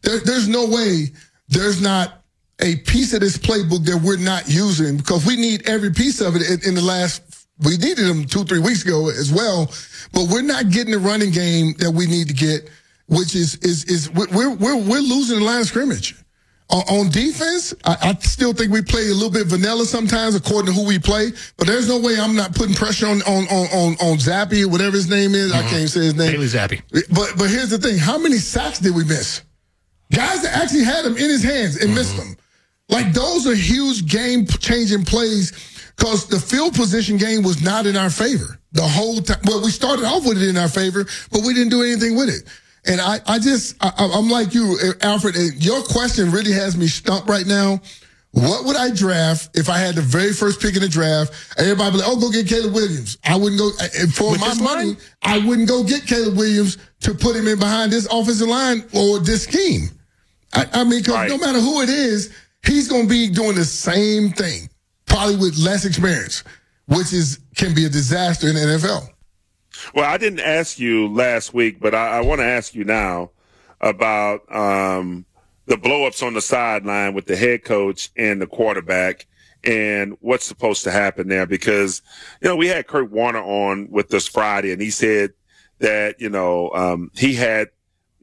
There, 0.02 0.20
there's 0.20 0.50
no 0.50 0.68
way 0.68 1.14
there's 1.48 1.82
not 1.82 2.23
a 2.64 2.78
piece 2.78 3.14
of 3.14 3.20
this 3.20 3.38
playbook 3.38 3.86
that 3.86 4.02
we're 4.02 4.18
not 4.18 4.48
using 4.48 4.98
because 4.98 5.26
we 5.26 5.36
need 5.36 5.68
every 5.68 5.92
piece 5.92 6.22
of 6.22 6.36
it 6.36 6.50
in, 6.50 6.70
in 6.70 6.76
the 6.76 6.82
last, 6.82 7.46
we 7.60 7.78
needed 7.78 8.06
them 8.06 8.26
two, 8.26 8.46
three 8.46 8.60
weeks 8.60 8.84
ago 8.84 9.10
as 9.10 9.32
well, 9.32 9.70
but 10.14 10.30
we're 10.30 10.42
not 10.42 10.70
getting 10.70 10.94
the 10.94 11.00
running 11.00 11.32
game 11.32 11.74
that 11.80 11.92
we 11.92 12.08
need 12.08 12.30
to 12.30 12.34
get, 12.34 12.70
which 13.08 13.36
is, 13.36 13.56
is, 13.58 13.84
is, 13.86 14.10
we're, 14.12 14.56
we're, 14.56 14.78
we're 14.78 15.00
losing 15.00 15.40
the 15.40 15.46
line 15.46 15.60
of 15.60 15.68
scrimmage. 15.68 16.16
On, 16.70 16.82
on 16.84 17.10
defense, 17.10 17.74
I, 17.84 17.98
I 18.02 18.14
still 18.22 18.54
think 18.54 18.72
we 18.72 18.82
play 18.82 19.10
a 19.10 19.14
little 19.14 19.30
bit 19.30 19.48
vanilla 19.48 19.86
sometimes 19.86 20.34
according 20.34 20.74
to 20.74 20.80
who 20.80 20.88
we 20.88 20.98
play. 20.98 21.32
But 21.58 21.68
there's 21.68 21.90
no 21.90 22.00
way 22.00 22.16
I'm 22.18 22.36
not 22.36 22.56
putting 22.56 22.74
pressure 22.74 23.06
on 23.06 23.22
on 23.24 23.44
on 23.50 23.68
on, 23.68 23.92
on 24.00 24.18
Zappe 24.18 24.64
or 24.64 24.70
whatever 24.70 24.96
his 24.96 25.10
name 25.10 25.36
is. 25.36 25.52
I 25.52 25.60
mm-hmm. 25.60 25.70
can't 25.70 25.90
say 25.90 26.00
his 26.06 26.16
name. 26.16 26.32
Bailey 26.32 26.48
Zappe. 26.48 26.82
But 27.14 27.34
but 27.38 27.50
here's 27.50 27.70
the 27.70 27.78
thing: 27.78 27.98
how 27.98 28.18
many 28.18 28.38
sacks 28.38 28.80
did 28.80 28.96
we 28.96 29.04
miss? 29.04 29.44
Guys 30.14 30.42
that 30.44 30.56
actually 30.56 30.86
had 30.86 31.06
him 31.06 31.18
in 31.18 31.30
his 31.30 31.44
hands 31.44 31.76
and 31.84 31.94
missed 31.94 32.16
mm-hmm. 32.16 32.30
them. 32.30 32.38
Like 32.90 33.14
those 33.14 33.48
are 33.48 33.56
huge 33.56 34.06
game 34.06 34.46
changing 34.46 35.06
plays 35.06 35.52
because 35.98 36.28
the 36.28 36.40
field 36.40 36.76
position 36.76 37.18
game 37.18 37.44
was 37.44 37.62
not 37.62 37.86
in 37.86 37.96
our 37.96 38.10
favor 38.10 38.60
the 38.72 38.84
whole 38.84 39.22
time. 39.22 39.40
Well, 39.46 39.64
we 39.64 39.72
started 39.72 40.06
off 40.06 40.26
with 40.26 40.42
it 40.42 40.50
in 40.50 40.58
our 40.58 40.68
favor, 40.68 41.06
but 41.32 41.42
we 41.46 41.54
didn't 41.54 41.70
do 41.70 41.82
anything 41.82 42.16
with 42.18 42.30
it. 42.30 42.44
And 42.86 43.00
I, 43.00 43.20
I 43.26 43.40
just, 43.40 43.78
I, 43.82 43.92
I'm 43.98 44.30
like 44.30 44.54
you, 44.54 44.78
eh, 44.84 44.92
Alfred. 45.08 45.38
Eh, 45.38 45.50
your 45.58 45.82
question 45.84 46.32
really 46.32 46.52
has 46.52 46.76
me 46.76 46.88
stumped 46.88 47.30
right 47.30 47.46
now. 47.48 47.80
What 48.32 48.66
would 48.66 48.76
I 48.76 48.90
draft 48.94 49.56
if 49.58 49.70
I 49.70 49.78
had 49.78 49.96
the 49.96 50.02
very 50.02 50.34
first 50.34 50.60
pick 50.60 50.76
in 50.76 50.82
the 50.82 50.90
draft? 50.90 51.32
Everybody 51.58 51.92
be 51.92 51.98
like, 52.00 52.08
"Oh, 52.10 52.20
go 52.20 52.32
get 52.32 52.48
Caleb 52.48 52.74
Williams." 52.74 53.18
I 53.24 53.36
wouldn't 53.38 53.60
go 53.60 53.70
and 54.00 54.14
for 54.14 54.32
With 54.32 54.42
my 54.42 54.54
money. 54.56 54.86
line? 54.88 54.98
I 55.22 55.38
wouldn't 55.38 55.68
go 55.70 55.84
get 55.84 56.08
Caleb 56.08 56.36
Williams 56.36 56.80
to 57.02 57.14
put 57.14 57.36
him 57.36 57.48
in 57.48 57.60
behind 57.60 57.92
this 57.92 58.08
offensive 58.12 58.48
line 58.48 58.84
or 58.92 59.20
this 59.20 59.44
scheme. 59.44 59.88
I, 60.52 60.68
I 60.74 60.84
mean, 60.84 61.00
because 61.00 61.14
Right. 61.14 61.30
no 61.30 61.38
matter 61.38 61.60
who 61.62 61.82
it 61.84 61.90
is, 61.90 62.32
he's 62.66 62.88
going 62.88 63.04
to 63.04 63.10
be 63.10 63.30
doing 63.30 63.56
the 63.56 63.66
same 63.66 64.30
thing, 64.30 64.70
probably 65.06 65.36
with 65.36 65.58
less 65.58 65.86
experience, 65.86 66.44
which 66.88 67.14
is 67.14 67.40
can 67.56 67.74
be 67.74 67.86
a 67.86 67.90
disaster 67.90 68.48
in 68.48 68.56
the 68.56 68.62
NFL. 68.62 69.10
Well, 69.94 70.10
I 70.10 70.18
didn't 70.18 70.40
ask 70.40 70.80
you 70.80 71.08
last 71.08 71.54
week, 71.54 71.80
but 71.80 71.94
I, 71.94 72.18
I 72.18 72.22
want 72.22 72.40
to 72.40 72.46
ask 72.46 72.74
you 72.74 72.84
now 72.84 73.32
about 73.82 74.50
um, 74.54 75.26
the 75.66 75.76
blowups 75.76 76.26
on 76.26 76.34
the 76.34 76.42
sideline 76.42 77.14
with 77.14 77.26
the 77.26 77.36
head 77.36 77.64
coach 77.64 78.10
and 78.16 78.42
the 78.42 78.48
quarterback 78.48 79.28
and 79.64 80.18
what's 80.20 80.46
supposed 80.46 80.84
to 80.84 80.92
happen 80.92 81.28
there. 81.28 81.46
Because, 81.46 82.02
you 82.42 82.48
know, 82.48 82.56
we 82.56 82.68
had 82.68 82.88
Kurt 82.88 83.12
Warner 83.12 83.44
on 83.44 83.90
with 83.90 84.14
us 84.14 84.28
Friday 84.28 84.72
and 84.72 84.82
he 84.82 84.90
said 84.90 85.34
that, 85.80 86.20
you 86.20 86.30
know, 86.30 86.72
um, 86.72 87.12
he 87.16 87.34
had, 87.34 87.70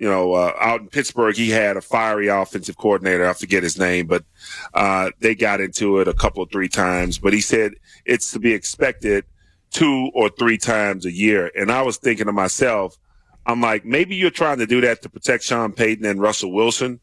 you 0.00 0.08
know, 0.08 0.32
uh, 0.32 0.54
out 0.58 0.80
in 0.80 0.88
Pittsburgh, 0.88 1.36
he 1.36 1.50
had 1.50 1.76
a 1.76 1.82
fiery 1.82 2.28
offensive 2.28 2.78
coordinator. 2.78 3.28
I 3.28 3.34
forget 3.34 3.62
his 3.62 3.78
name, 3.78 4.06
but 4.06 4.24
uh, 4.72 5.10
they 5.20 5.34
got 5.34 5.60
into 5.60 6.00
it 6.00 6.08
a 6.08 6.14
couple, 6.14 6.42
of 6.42 6.50
three 6.50 6.70
times. 6.70 7.18
But 7.18 7.34
he 7.34 7.42
said 7.42 7.74
it's 8.06 8.32
to 8.32 8.38
be 8.38 8.54
expected 8.54 9.26
two 9.70 10.10
or 10.14 10.30
three 10.30 10.56
times 10.56 11.04
a 11.04 11.12
year. 11.12 11.50
And 11.54 11.70
I 11.70 11.82
was 11.82 11.98
thinking 11.98 12.24
to 12.26 12.32
myself, 12.32 12.96
I'm 13.44 13.60
like, 13.60 13.84
maybe 13.84 14.16
you're 14.16 14.30
trying 14.30 14.58
to 14.60 14.66
do 14.66 14.80
that 14.80 15.02
to 15.02 15.10
protect 15.10 15.44
Sean 15.44 15.72
Payton 15.72 16.06
and 16.06 16.18
Russell 16.18 16.50
Wilson, 16.50 16.98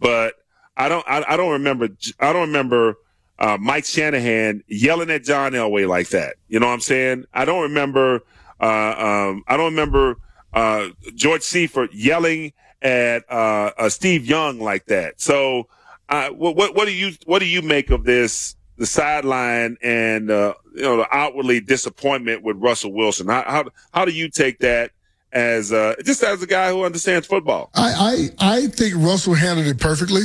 but 0.00 0.34
I 0.76 0.88
don't, 0.88 1.06
I, 1.08 1.24
I 1.28 1.36
don't 1.36 1.52
remember, 1.52 1.88
I 2.18 2.32
don't 2.32 2.48
remember 2.48 2.96
uh, 3.38 3.58
Mike 3.60 3.84
Shanahan 3.84 4.64
yelling 4.66 5.10
at 5.10 5.22
John 5.22 5.52
Elway 5.52 5.86
like 5.86 6.08
that. 6.08 6.34
You 6.48 6.58
know 6.58 6.66
what 6.66 6.72
I'm 6.72 6.80
saying? 6.80 7.26
I 7.32 7.44
don't 7.44 7.62
remember, 7.62 8.22
uh, 8.60 8.94
um, 9.30 9.44
I 9.46 9.56
don't 9.56 9.70
remember 9.70 10.16
uh, 10.52 10.88
George 11.14 11.42
Seifert 11.42 11.92
yelling 11.92 12.52
at 12.82 13.24
uh, 13.30 13.72
uh, 13.78 13.88
Steve 13.88 14.24
Young 14.26 14.58
like 14.58 14.86
that. 14.86 15.20
So, 15.20 15.68
uh, 16.08 16.30
what, 16.30 16.56
what 16.56 16.74
what 16.74 16.86
do 16.86 16.92
you 16.92 17.12
what 17.26 17.38
do 17.38 17.46
you 17.46 17.62
make 17.62 17.90
of 17.90 18.04
this? 18.04 18.56
The 18.76 18.86
sideline 18.86 19.76
and 19.82 20.30
uh, 20.30 20.54
you 20.74 20.82
know 20.82 20.96
the 20.96 21.14
outwardly 21.14 21.60
disappointment 21.60 22.42
with 22.42 22.56
Russell 22.56 22.92
Wilson. 22.92 23.28
How 23.28 23.44
how, 23.46 23.64
how 23.92 24.04
do 24.06 24.12
you 24.12 24.30
take 24.30 24.58
that 24.60 24.92
as 25.32 25.72
uh, 25.72 25.94
just 26.04 26.22
as 26.22 26.42
a 26.42 26.46
guy 26.46 26.70
who 26.70 26.84
understands 26.84 27.26
football? 27.26 27.70
I, 27.74 28.30
I, 28.40 28.56
I 28.56 28.66
think 28.68 28.94
Russell 28.96 29.34
handled 29.34 29.66
it 29.66 29.78
perfectly. 29.78 30.22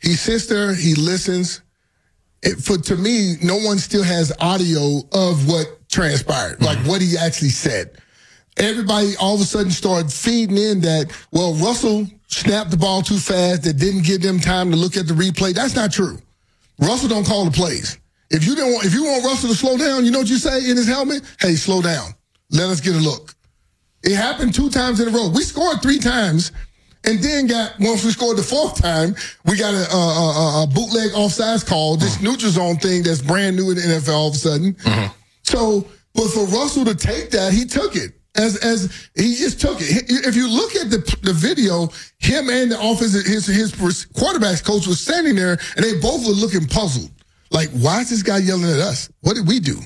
He 0.00 0.14
sits 0.14 0.46
there, 0.46 0.74
he 0.74 0.94
listens. 0.94 1.62
It, 2.42 2.58
for 2.58 2.78
to 2.78 2.96
me, 2.96 3.34
no 3.42 3.56
one 3.56 3.78
still 3.78 4.04
has 4.04 4.32
audio 4.40 5.00
of 5.12 5.48
what 5.48 5.66
transpired, 5.88 6.62
like 6.62 6.78
what 6.86 7.02
he 7.02 7.18
actually 7.18 7.48
said. 7.48 8.00
Everybody 8.58 9.14
all 9.20 9.34
of 9.34 9.40
a 9.40 9.44
sudden 9.44 9.70
started 9.70 10.12
feeding 10.12 10.56
in 10.56 10.80
that, 10.80 11.12
well, 11.32 11.54
Russell 11.54 12.06
snapped 12.26 12.70
the 12.70 12.76
ball 12.76 13.02
too 13.02 13.18
fast, 13.18 13.64
that 13.64 13.74
didn't 13.74 14.04
give 14.04 14.22
them 14.22 14.38
time 14.38 14.70
to 14.70 14.76
look 14.76 14.96
at 14.96 15.06
the 15.06 15.14
replay. 15.14 15.54
That's 15.54 15.74
not 15.74 15.92
true. 15.92 16.18
Russell 16.80 17.08
don't 17.08 17.26
call 17.26 17.44
the 17.44 17.50
plays. 17.50 17.98
If 18.30 18.44
you 18.44 18.54
don't 18.54 18.72
want, 18.72 18.84
if 18.84 18.94
you 18.94 19.04
want 19.04 19.24
Russell 19.24 19.48
to 19.48 19.54
slow 19.54 19.76
down, 19.76 20.04
you 20.04 20.10
know 20.10 20.18
what 20.18 20.28
you 20.28 20.36
say 20.36 20.58
in 20.70 20.76
his 20.76 20.86
helmet? 20.86 21.22
Hey, 21.40 21.54
slow 21.54 21.80
down. 21.80 22.10
Let 22.50 22.68
us 22.68 22.80
get 22.80 22.94
a 22.94 22.98
look. 22.98 23.34
It 24.02 24.14
happened 24.14 24.54
two 24.54 24.70
times 24.70 25.00
in 25.00 25.08
a 25.08 25.10
row. 25.10 25.28
We 25.28 25.42
scored 25.42 25.82
three 25.82 25.98
times, 25.98 26.52
and 27.04 27.18
then 27.20 27.46
got 27.46 27.78
once 27.80 28.04
we 28.04 28.10
scored 28.10 28.36
the 28.36 28.42
fourth 28.42 28.80
time, 28.80 29.16
we 29.44 29.56
got 29.56 29.74
a, 29.74 29.90
a, 29.90 29.98
a, 29.98 30.62
a 30.62 30.66
bootleg 30.66 31.10
offsides 31.12 31.66
call. 31.66 31.96
This 31.96 32.16
mm-hmm. 32.16 32.24
neutral 32.24 32.52
zone 32.52 32.76
thing 32.76 33.02
that's 33.02 33.22
brand 33.22 33.56
new 33.56 33.70
in 33.70 33.76
the 33.76 33.82
NFL 33.82 34.14
all 34.14 34.28
of 34.28 34.34
a 34.34 34.38
sudden. 34.38 34.74
Mm-hmm. 34.74 35.12
So, 35.42 35.86
but 36.14 36.28
for 36.28 36.44
Russell 36.46 36.84
to 36.84 36.94
take 36.94 37.30
that, 37.30 37.52
he 37.52 37.64
took 37.64 37.96
it. 37.96 38.17
As 38.36 38.56
as 38.58 39.08
he 39.14 39.34
just 39.34 39.60
took 39.60 39.78
it. 39.80 40.04
If 40.08 40.36
you 40.36 40.48
look 40.48 40.76
at 40.76 40.90
the 40.90 40.98
the 41.22 41.32
video, 41.32 41.88
him 42.18 42.48
and 42.50 42.70
the 42.70 42.78
offensive 42.80 43.24
his 43.24 43.46
his 43.46 43.72
quarterbacks 43.72 44.64
coach 44.64 44.86
was 44.86 45.00
standing 45.00 45.34
there, 45.34 45.58
and 45.76 45.84
they 45.84 45.98
both 45.98 46.26
were 46.26 46.34
looking 46.34 46.66
puzzled. 46.66 47.10
Like, 47.50 47.70
why 47.70 48.00
is 48.00 48.10
this 48.10 48.22
guy 48.22 48.38
yelling 48.38 48.64
at 48.64 48.78
us? 48.78 49.10
What 49.22 49.34
did 49.34 49.48
we 49.48 49.60
do? 49.60 49.80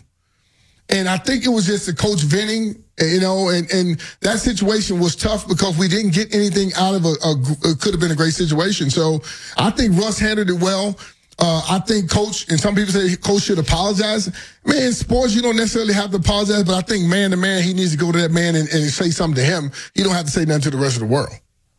And 0.88 1.08
I 1.08 1.16
think 1.16 1.46
it 1.46 1.48
was 1.48 1.66
just 1.66 1.86
the 1.86 1.94
coach 1.94 2.20
venting, 2.20 2.82
eh, 2.98 3.06
you 3.06 3.20
know, 3.20 3.48
and, 3.48 3.70
and 3.72 4.00
that 4.20 4.40
situation 4.40 5.00
was 5.00 5.16
tough 5.16 5.48
because 5.48 5.78
we 5.78 5.88
didn't 5.88 6.12
get 6.12 6.34
anything 6.34 6.72
out 6.76 6.94
of 6.94 7.06
a, 7.06 7.14
a, 7.24 7.76
could 7.76 7.92
have 7.92 8.00
been 8.00 8.10
a 8.10 8.16
great 8.16 8.34
situation. 8.34 8.90
So 8.90 9.22
I 9.56 9.70
think 9.70 9.96
Russ 9.98 10.18
handled 10.18 10.50
it 10.50 10.60
well. 10.60 10.98
Uh, 11.44 11.60
I 11.68 11.80
think 11.80 12.08
coach, 12.08 12.48
and 12.50 12.60
some 12.60 12.76
people 12.76 12.92
say 12.92 13.16
coach 13.16 13.42
should 13.42 13.58
apologize. 13.58 14.30
Man, 14.64 14.80
in 14.80 14.92
sports, 14.92 15.34
you 15.34 15.42
don't 15.42 15.56
necessarily 15.56 15.92
have 15.92 16.12
to 16.12 16.18
apologize, 16.18 16.62
but 16.62 16.74
I 16.74 16.82
think 16.82 17.08
man 17.08 17.32
to 17.32 17.36
man, 17.36 17.64
he 17.64 17.74
needs 17.74 17.90
to 17.90 17.98
go 17.98 18.12
to 18.12 18.18
that 18.20 18.30
man 18.30 18.54
and, 18.54 18.68
and 18.68 18.88
say 18.88 19.10
something 19.10 19.34
to 19.34 19.42
him. 19.42 19.72
He 19.92 20.04
don't 20.04 20.14
have 20.14 20.26
to 20.26 20.30
say 20.30 20.44
nothing 20.44 20.62
to 20.62 20.70
the 20.70 20.78
rest 20.78 20.94
of 20.94 21.00
the 21.00 21.12
world. 21.12 21.32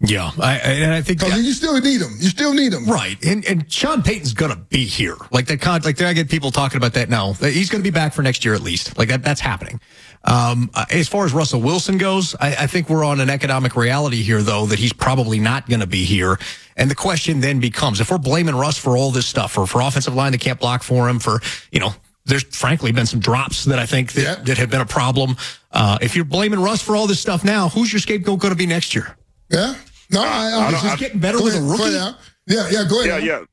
Yeah, 0.06 0.32
I, 0.38 0.56
and 0.58 0.94
I 0.94 1.02
think 1.02 1.22
you 1.22 1.54
still 1.54 1.80
need 1.80 2.00
them. 2.00 2.12
You 2.20 2.28
still 2.28 2.54
need 2.54 2.74
them. 2.74 2.86
Right, 2.88 3.16
and 3.24 3.46
and 3.46 3.72
Sean 3.72 4.04
Payton's 4.04 4.34
gonna 4.34 4.58
be 4.58 4.84
here. 4.84 5.16
Like 5.32 5.46
that, 5.46 5.62
con- 5.62 5.82
like 5.84 6.02
I 6.02 6.12
get 6.12 6.30
people 6.30 6.52
talking 6.52 6.76
about 6.76 6.92
that 6.96 7.08
now. 7.08 7.32
He's 7.32 7.70
gonna 7.70 7.86
be 7.86 7.90
back 7.90 8.12
for 8.12 8.22
next 8.22 8.44
year 8.44 8.54
at 8.54 8.62
least. 8.62 8.98
Like 8.98 9.08
that, 9.08 9.24
that's 9.24 9.40
happening. 9.40 9.80
Um, 10.26 10.72
uh, 10.74 10.86
as 10.90 11.08
far 11.08 11.26
as 11.26 11.34
Russell 11.34 11.62
Wilson 11.62 11.98
goes, 11.98 12.36
I, 12.40 12.56
I 12.56 12.68
think 12.68 12.90
we're 12.90 13.04
on 13.04 13.22
an 13.22 13.30
economic 13.30 13.76
reality 13.78 14.24
here, 14.24 14.42
though, 14.42 14.66
that 14.66 14.80
he's 14.80 14.94
probably 14.94 15.40
not 15.40 15.70
to 15.70 15.88
be 15.88 16.04
here. 16.06 16.38
And 16.78 16.90
the 16.90 16.96
question 16.96 17.40
then 17.40 17.60
becomes, 17.60 18.00
if 18.02 18.10
we're 18.12 18.18
blaming 18.18 18.56
Russ 18.56 18.78
for 18.78 18.98
all 18.98 19.12
this 19.12 19.26
stuff, 19.28 19.52
for 19.54 19.66
for 19.68 19.82
offensive 19.82 20.14
line 20.16 20.32
that 20.32 20.42
can't 20.42 20.60
block 20.60 20.84
for 20.84 21.08
him, 21.10 21.20
for 21.20 21.40
you 21.72 21.80
know, 21.80 21.94
there's 22.26 22.44
frankly 22.44 22.92
been 22.92 23.06
some 23.06 23.20
drops 23.20 23.66
that 23.66 23.80
I 23.80 23.86
think 23.86 24.14
that, 24.14 24.22
Yeah. 24.24 24.36
that 24.46 24.58
have 24.58 24.70
been 24.70 24.82
a 24.82 24.86
problem. 24.86 25.36
Uh, 25.72 25.98
if 26.02 26.16
you're 26.16 26.26
blaming 26.26 26.60
Russ 26.62 26.82
for 26.82 26.96
all 26.96 27.06
this 27.08 27.20
stuff 27.20 27.44
now, 27.44 27.70
who's 27.70 27.92
your 27.92 28.00
scapegoat 28.00 28.40
going 28.40 28.52
to 28.54 28.58
be 28.58 28.66
next 28.66 28.96
year? 28.96 29.16
Yeah. 29.50 29.76
No, 30.10 30.22
I, 30.22 30.26
I, 30.26 30.30
I 30.32 30.68
Is 30.68 30.74
don't- 30.74 30.84
this 30.84 31.00
getting 31.00 31.20
better 31.20 31.42
with 31.44 31.54
a 31.56 31.58
ahead, 31.58 31.78
go 31.78 31.84
rookie? 31.84 32.18
Yeah, 32.48 32.70
yeah, 32.72 32.84
go 32.90 33.02
Yeah, 33.02 33.12
ahead. 33.18 33.24
yeah. 33.26 33.44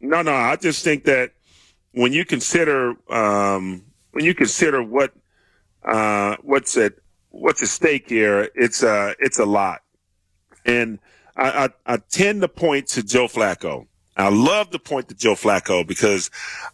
No, 0.00 0.22
no. 0.22 0.34
I 0.34 0.56
just 0.56 0.82
think 0.84 1.04
that 1.04 1.32
when 1.92 2.12
you 2.12 2.24
consider 2.24 2.94
um, 3.12 3.82
when 4.12 4.24
you 4.24 4.34
consider 4.34 4.82
what 4.82 5.12
uh, 5.84 6.36
what's 6.42 6.76
at 6.76 6.94
what's 7.30 7.62
at 7.62 7.68
stake 7.68 8.08
here, 8.08 8.48
it's 8.54 8.82
uh, 8.82 9.14
it's 9.20 9.38
a 9.38 9.44
lot. 9.44 9.80
And 10.64 10.98
I, 11.36 11.64
I, 11.86 11.94
I 11.94 11.96
tend 11.96 12.42
to 12.42 12.48
point 12.48 12.88
to 12.88 13.02
Joe 13.02 13.26
Flacco. 13.26 13.86
I 14.16 14.28
love 14.28 14.70
to 14.70 14.78
point 14.78 15.08
to 15.08 15.14
Joe 15.14 15.34
Flacco 15.34 15.86
because 15.86 16.30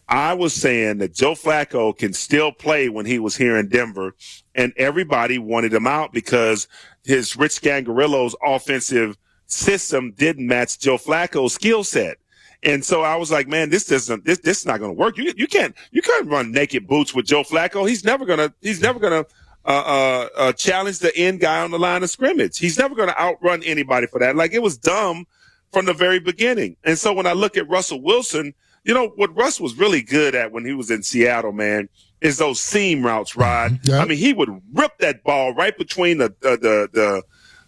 I 0.09 0.33
was 0.33 0.53
saying 0.53 0.97
that 0.97 1.13
Joe 1.13 1.35
Flacco 1.35 1.97
can 1.97 2.11
still 2.11 2.51
play 2.51 2.89
when 2.89 3.05
he 3.05 3.17
was 3.17 3.37
here 3.37 3.55
in 3.57 3.69
Denver, 3.69 4.13
and 4.55 4.73
everybody 4.75 5.37
wanted 5.37 5.73
him 5.73 5.87
out 5.87 6.11
because 6.11 6.67
his 7.05 7.37
Rich 7.37 7.61
Scangarello's 7.61 8.35
offensive 8.43 9.17
system 9.45 10.11
didn't 10.11 10.47
match 10.47 10.79
Joe 10.79 10.97
Flacco's 10.97 11.53
skill 11.53 11.83
set. 11.83 12.17
And 12.61 12.83
so 12.83 13.03
I 13.03 13.15
was 13.15 13.31
like, 13.31 13.47
man, 13.47 13.69
this 13.69 13.85
doesn't, 13.85 14.25
this, 14.25 14.39
this 14.39 14.59
is 14.59 14.65
not 14.65 14.79
going 14.79 14.91
to 14.91 14.99
work. 14.99 15.17
You, 15.17 15.33
you 15.37 15.47
can't, 15.47 15.73
you 15.91 16.01
can't 16.01 16.27
run 16.27 16.51
naked 16.51 16.87
boots 16.87 17.15
with 17.15 17.25
Joe 17.25 17.43
Flacco. 17.43 17.87
He's 17.87 18.03
never 18.03 18.25
going 18.25 18.39
to, 18.39 18.53
he's 18.59 18.81
never 18.81 18.99
going 18.99 19.23
to, 19.23 19.29
uh, 19.69 19.71
uh, 19.71 20.29
uh, 20.35 20.51
challenge 20.53 20.97
the 20.97 21.15
end 21.15 21.39
guy 21.39 21.61
on 21.61 21.69
the 21.69 21.77
line 21.77 22.01
of 22.01 22.09
scrimmage. 22.09 22.57
He's 22.57 22.79
never 22.79 22.95
going 22.95 23.09
to 23.09 23.21
outrun 23.21 23.61
anybody 23.61 24.07
for 24.07 24.19
that. 24.19 24.35
Like 24.35 24.51
it 24.51 24.63
was 24.63 24.79
dumb 24.79 25.27
from 25.71 25.85
the 25.85 25.93
very 25.93 26.19
beginning. 26.19 26.75
And 26.83 26.97
so 26.97 27.13
when 27.13 27.27
I 27.27 27.33
look 27.33 27.55
at 27.55 27.69
Russell 27.69 28.01
Wilson, 28.01 28.55
you 28.83 28.95
know, 28.95 29.09
what 29.09 29.35
Russ 29.37 29.59
was 29.59 29.77
really 29.77 30.01
good 30.01 30.33
at 30.33 30.51
when 30.51 30.65
he 30.65 30.73
was 30.73 30.89
in 30.89 31.03
Seattle, 31.03 31.51
man, 31.51 31.87
is 32.19 32.39
those 32.39 32.59
seam 32.59 33.05
routes, 33.05 33.35
Rod. 33.35 33.79
Yeah. 33.83 33.99
I 33.99 34.05
mean, 34.05 34.17
he 34.17 34.33
would 34.33 34.49
rip 34.73 34.97
that 34.97 35.23
ball 35.23 35.53
right 35.53 35.77
between 35.77 36.17
the, 36.17 36.33
the, 36.39 36.57
the, 36.57 36.89
the, 36.91 37.23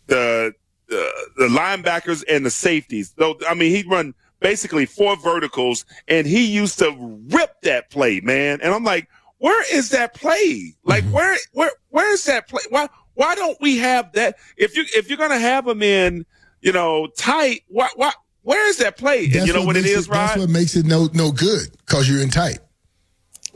the, 0.08 0.53
the, 0.88 1.12
the 1.38 1.48
linebackers 1.50 2.24
and 2.27 2.43
the 2.43 2.50
safeties. 2.50 3.13
Though, 3.15 3.38
I 3.48 3.53
mean, 3.53 3.70
he'd 3.70 3.88
run 3.88 4.15
basically 4.39 4.88
four 4.88 5.15
verticals 5.17 5.86
and 6.08 6.25
he 6.25 6.48
used 6.48 6.79
to 6.79 6.91
rip 7.29 7.62
that 7.62 7.91
play, 7.91 8.22
man. 8.22 8.60
And 8.62 8.74
I'm 8.74 8.84
like, 8.84 9.08
where 9.41 9.75
is 9.75 9.89
that 9.89 10.13
play? 10.13 10.75
Like, 10.83 11.03
mm-hmm. 11.03 11.13
where, 11.13 11.38
where, 11.53 11.71
where 11.89 12.13
is 12.13 12.24
that 12.25 12.48
play? 12.48 12.62
Why, 12.69 12.88
why 13.15 13.33
don't 13.33 13.57
we 13.60 13.79
have 13.79 14.12
that? 14.13 14.36
If 14.55 14.77
you, 14.77 14.86
if 14.95 15.10
you're 15.10 15.17
going 15.17 15.31
to 15.31 15.39
have 15.39 15.65
them 15.65 15.81
in, 15.81 16.27
you 16.62 16.71
know, 16.71 17.07
tight, 17.17 17.63
why, 17.67 17.89
why, 17.95 18.12
where 18.43 18.69
is 18.69 18.77
that 18.77 18.98
play? 18.98 19.25
And 19.25 19.33
That's 19.33 19.48
you 19.48 19.53
know 19.53 19.65
what 19.65 19.77
it 19.77 19.81
makes 19.81 19.98
is, 19.98 20.07
That's 20.07 20.38
what 20.38 20.50
makes 20.50 20.75
it 20.75 20.86
no 20.86 21.10
no 21.13 21.31
good 21.31 21.75
because 21.88 22.07
you're 22.07 22.21
in 22.21 22.29
tight. 22.29 22.60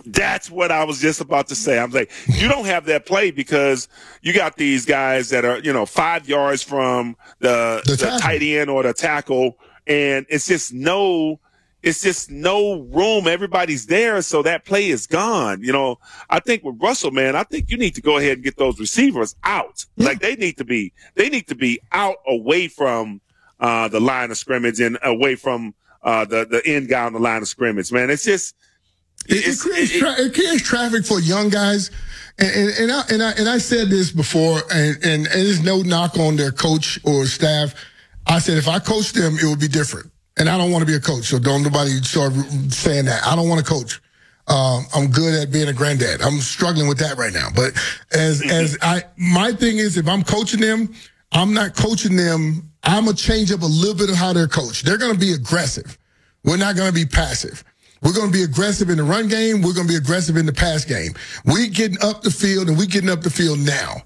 That's 0.08 0.50
what 0.50 0.72
I 0.72 0.84
was 0.86 1.00
just 1.00 1.22
about 1.22 1.50
to 1.50 1.56
say. 1.56 1.77
I'm 1.77 1.92
like, 1.92 2.12
you 2.27 2.48
don't 2.48 2.65
have 2.65 2.86
that 2.86 3.06
play 3.06 3.30
because 3.30 3.88
you 4.24 4.34
got 4.34 4.58
these 4.58 4.86
guys 4.86 5.30
that 5.30 5.46
are, 5.46 5.60
you 5.60 5.72
know, 5.72 5.86
five 5.86 6.27
yards 6.27 6.63
from 6.63 7.15
the, 7.39 7.82
The 7.86 7.96
the, 7.96 8.18
tight 8.20 8.42
end 8.42 8.72
or 8.72 8.82
the 8.82 8.94
tackle. 8.94 9.60
And 9.86 10.25
it's 10.30 10.48
just 10.48 10.74
no, 10.74 11.39
it's 11.86 12.01
just 12.01 12.30
no 12.30 12.82
room. 12.82 13.27
Everybody's 13.27 13.86
there. 13.86 14.22
So 14.22 14.42
that 14.42 14.65
play 14.65 14.89
is 14.89 15.08
gone. 15.08 15.62
You 15.62 15.72
know, 15.72 16.00
I 16.30 16.39
think 16.42 16.63
with 16.63 16.75
Russell, 16.82 17.12
man, 17.12 17.36
I 17.36 17.44
think 17.44 17.70
you 17.70 17.77
need 17.77 17.96
to 17.96 18.01
go 18.01 18.18
ahead 18.18 18.34
and 18.38 18.44
get 18.44 18.58
those 18.58 18.80
receivers 18.80 19.36
out. 19.44 19.86
Like 19.96 20.20
they 20.20 20.36
need 20.36 20.58
to 20.58 20.65
be, 20.65 20.92
they 21.13 21.30
need 21.30 21.48
to 21.48 21.56
be 21.56 21.80
out 21.92 22.18
away 22.27 22.68
from, 22.68 23.22
uh, 23.60 23.88
the 23.88 24.01
line 24.01 24.32
of 24.32 24.38
scrimmage 24.38 24.82
and 24.82 24.98
away 25.04 25.36
from, 25.36 25.74
uh, 26.04 26.25
the, 26.25 26.46
the 26.46 26.62
end 26.65 26.89
guy 26.89 27.06
on 27.06 27.13
the 27.13 27.20
line 27.20 27.42
of 27.42 27.48
scrimmage, 27.48 27.92
man. 27.92 28.10
It's 28.10 28.25
just, 28.25 28.56
It, 29.27 29.48
it 29.48 29.60
creates 29.60 29.98
tra- 29.98 30.20
it 30.20 30.34
creates 30.34 30.62
traffic 30.62 31.06
for 31.06 31.20
young 31.20 31.50
guys, 31.50 31.89
and 32.38 32.51
and, 32.60 32.70
and 32.82 32.92
I 32.92 33.01
and 33.10 33.24
I 33.24 33.32
and 33.39 33.50
I 33.50 33.60
said 33.60 33.89
this 33.89 34.12
before, 34.12 34.60
and, 34.70 34.98
and 35.04 35.25
and 35.25 35.42
there's 35.46 35.63
no 35.63 35.82
knock 35.82 36.20
on 36.20 36.36
their 36.36 36.51
coach 36.51 37.00
or 37.04 37.25
staff. 37.25 37.74
I 38.27 38.39
said 38.39 38.58
if 38.58 38.68
I 38.68 38.77
coach 38.77 39.13
them, 39.13 39.38
it 39.42 39.46
would 39.46 39.60
be 39.60 39.68
different, 39.70 40.12
and 40.38 40.50
I 40.50 40.58
don't 40.58 40.72
want 40.72 40.82
to 40.82 40.86
be 40.86 40.96
a 40.96 41.00
coach, 41.00 41.25
so 41.25 41.39
don't 41.39 41.63
nobody 41.63 41.92
start 42.01 42.34
saying 42.70 43.06
that. 43.06 43.25
I 43.25 43.36
don't 43.36 43.50
want 43.50 43.65
to 43.65 43.72
coach. 43.72 44.01
Um, 44.48 44.86
I'm 44.94 45.10
good 45.10 45.34
at 45.42 45.51
being 45.51 45.70
a 45.70 45.74
granddad. 45.74 46.22
I'm 46.22 46.39
struggling 46.39 46.88
with 46.88 47.00
that 47.00 47.18
right 47.18 47.34
now, 47.34 47.48
but 47.56 47.74
as 48.12 48.42
as 48.44 48.77
I 48.82 49.04
my 49.18 49.51
thing 49.51 49.77
is, 49.77 49.98
if 49.98 50.07
I'm 50.07 50.24
coaching 50.24 50.62
them, 50.62 50.94
I'm 51.31 51.53
not 51.53 51.75
coaching 51.75 52.16
them. 52.16 52.72
I'm 52.83 53.05
gonna 53.05 53.18
change 53.18 53.51
up 53.51 53.62
a 53.62 53.66
little 53.66 53.96
bit 53.96 54.10
of 54.10 54.16
how 54.16 54.33
they're 54.33 54.48
coached. 54.48 54.86
They're 54.86 55.00
gonna 55.00 55.18
be 55.18 55.33
aggressive. 55.33 55.98
We're 56.46 56.57
not 56.57 56.75
going 56.75 56.90
to 56.90 56.94
be 56.94 57.05
passive. 57.05 57.64
We're 58.03 58.14
going 58.14 58.31
to 58.31 58.38
be 58.38 58.44
aggressive 58.44 58.90
in 58.90 58.98
the 58.98 59.03
run 59.03 59.27
game. 59.27 59.64
We're 59.64 59.74
going 59.74 59.88
to 59.88 59.94
be 59.94 59.98
aggressive 59.98 60.38
in 60.38 60.46
the 60.46 60.53
pass 60.53 60.86
game. 60.86 61.14
We 61.44 61.68
getting 61.68 61.98
up 62.03 62.22
the 62.22 62.29
field 62.29 62.70
and 62.70 62.77
we 62.77 62.86
getting 62.86 63.10
up 63.10 63.22
the 63.22 63.31
field 63.31 63.60
now 63.60 64.03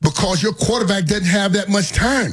because 0.00 0.42
your 0.42 0.52
quarterback 0.52 1.06
doesn't 1.06 1.26
have 1.26 1.52
that 1.52 1.68
much 1.68 1.92
time. 1.92 2.32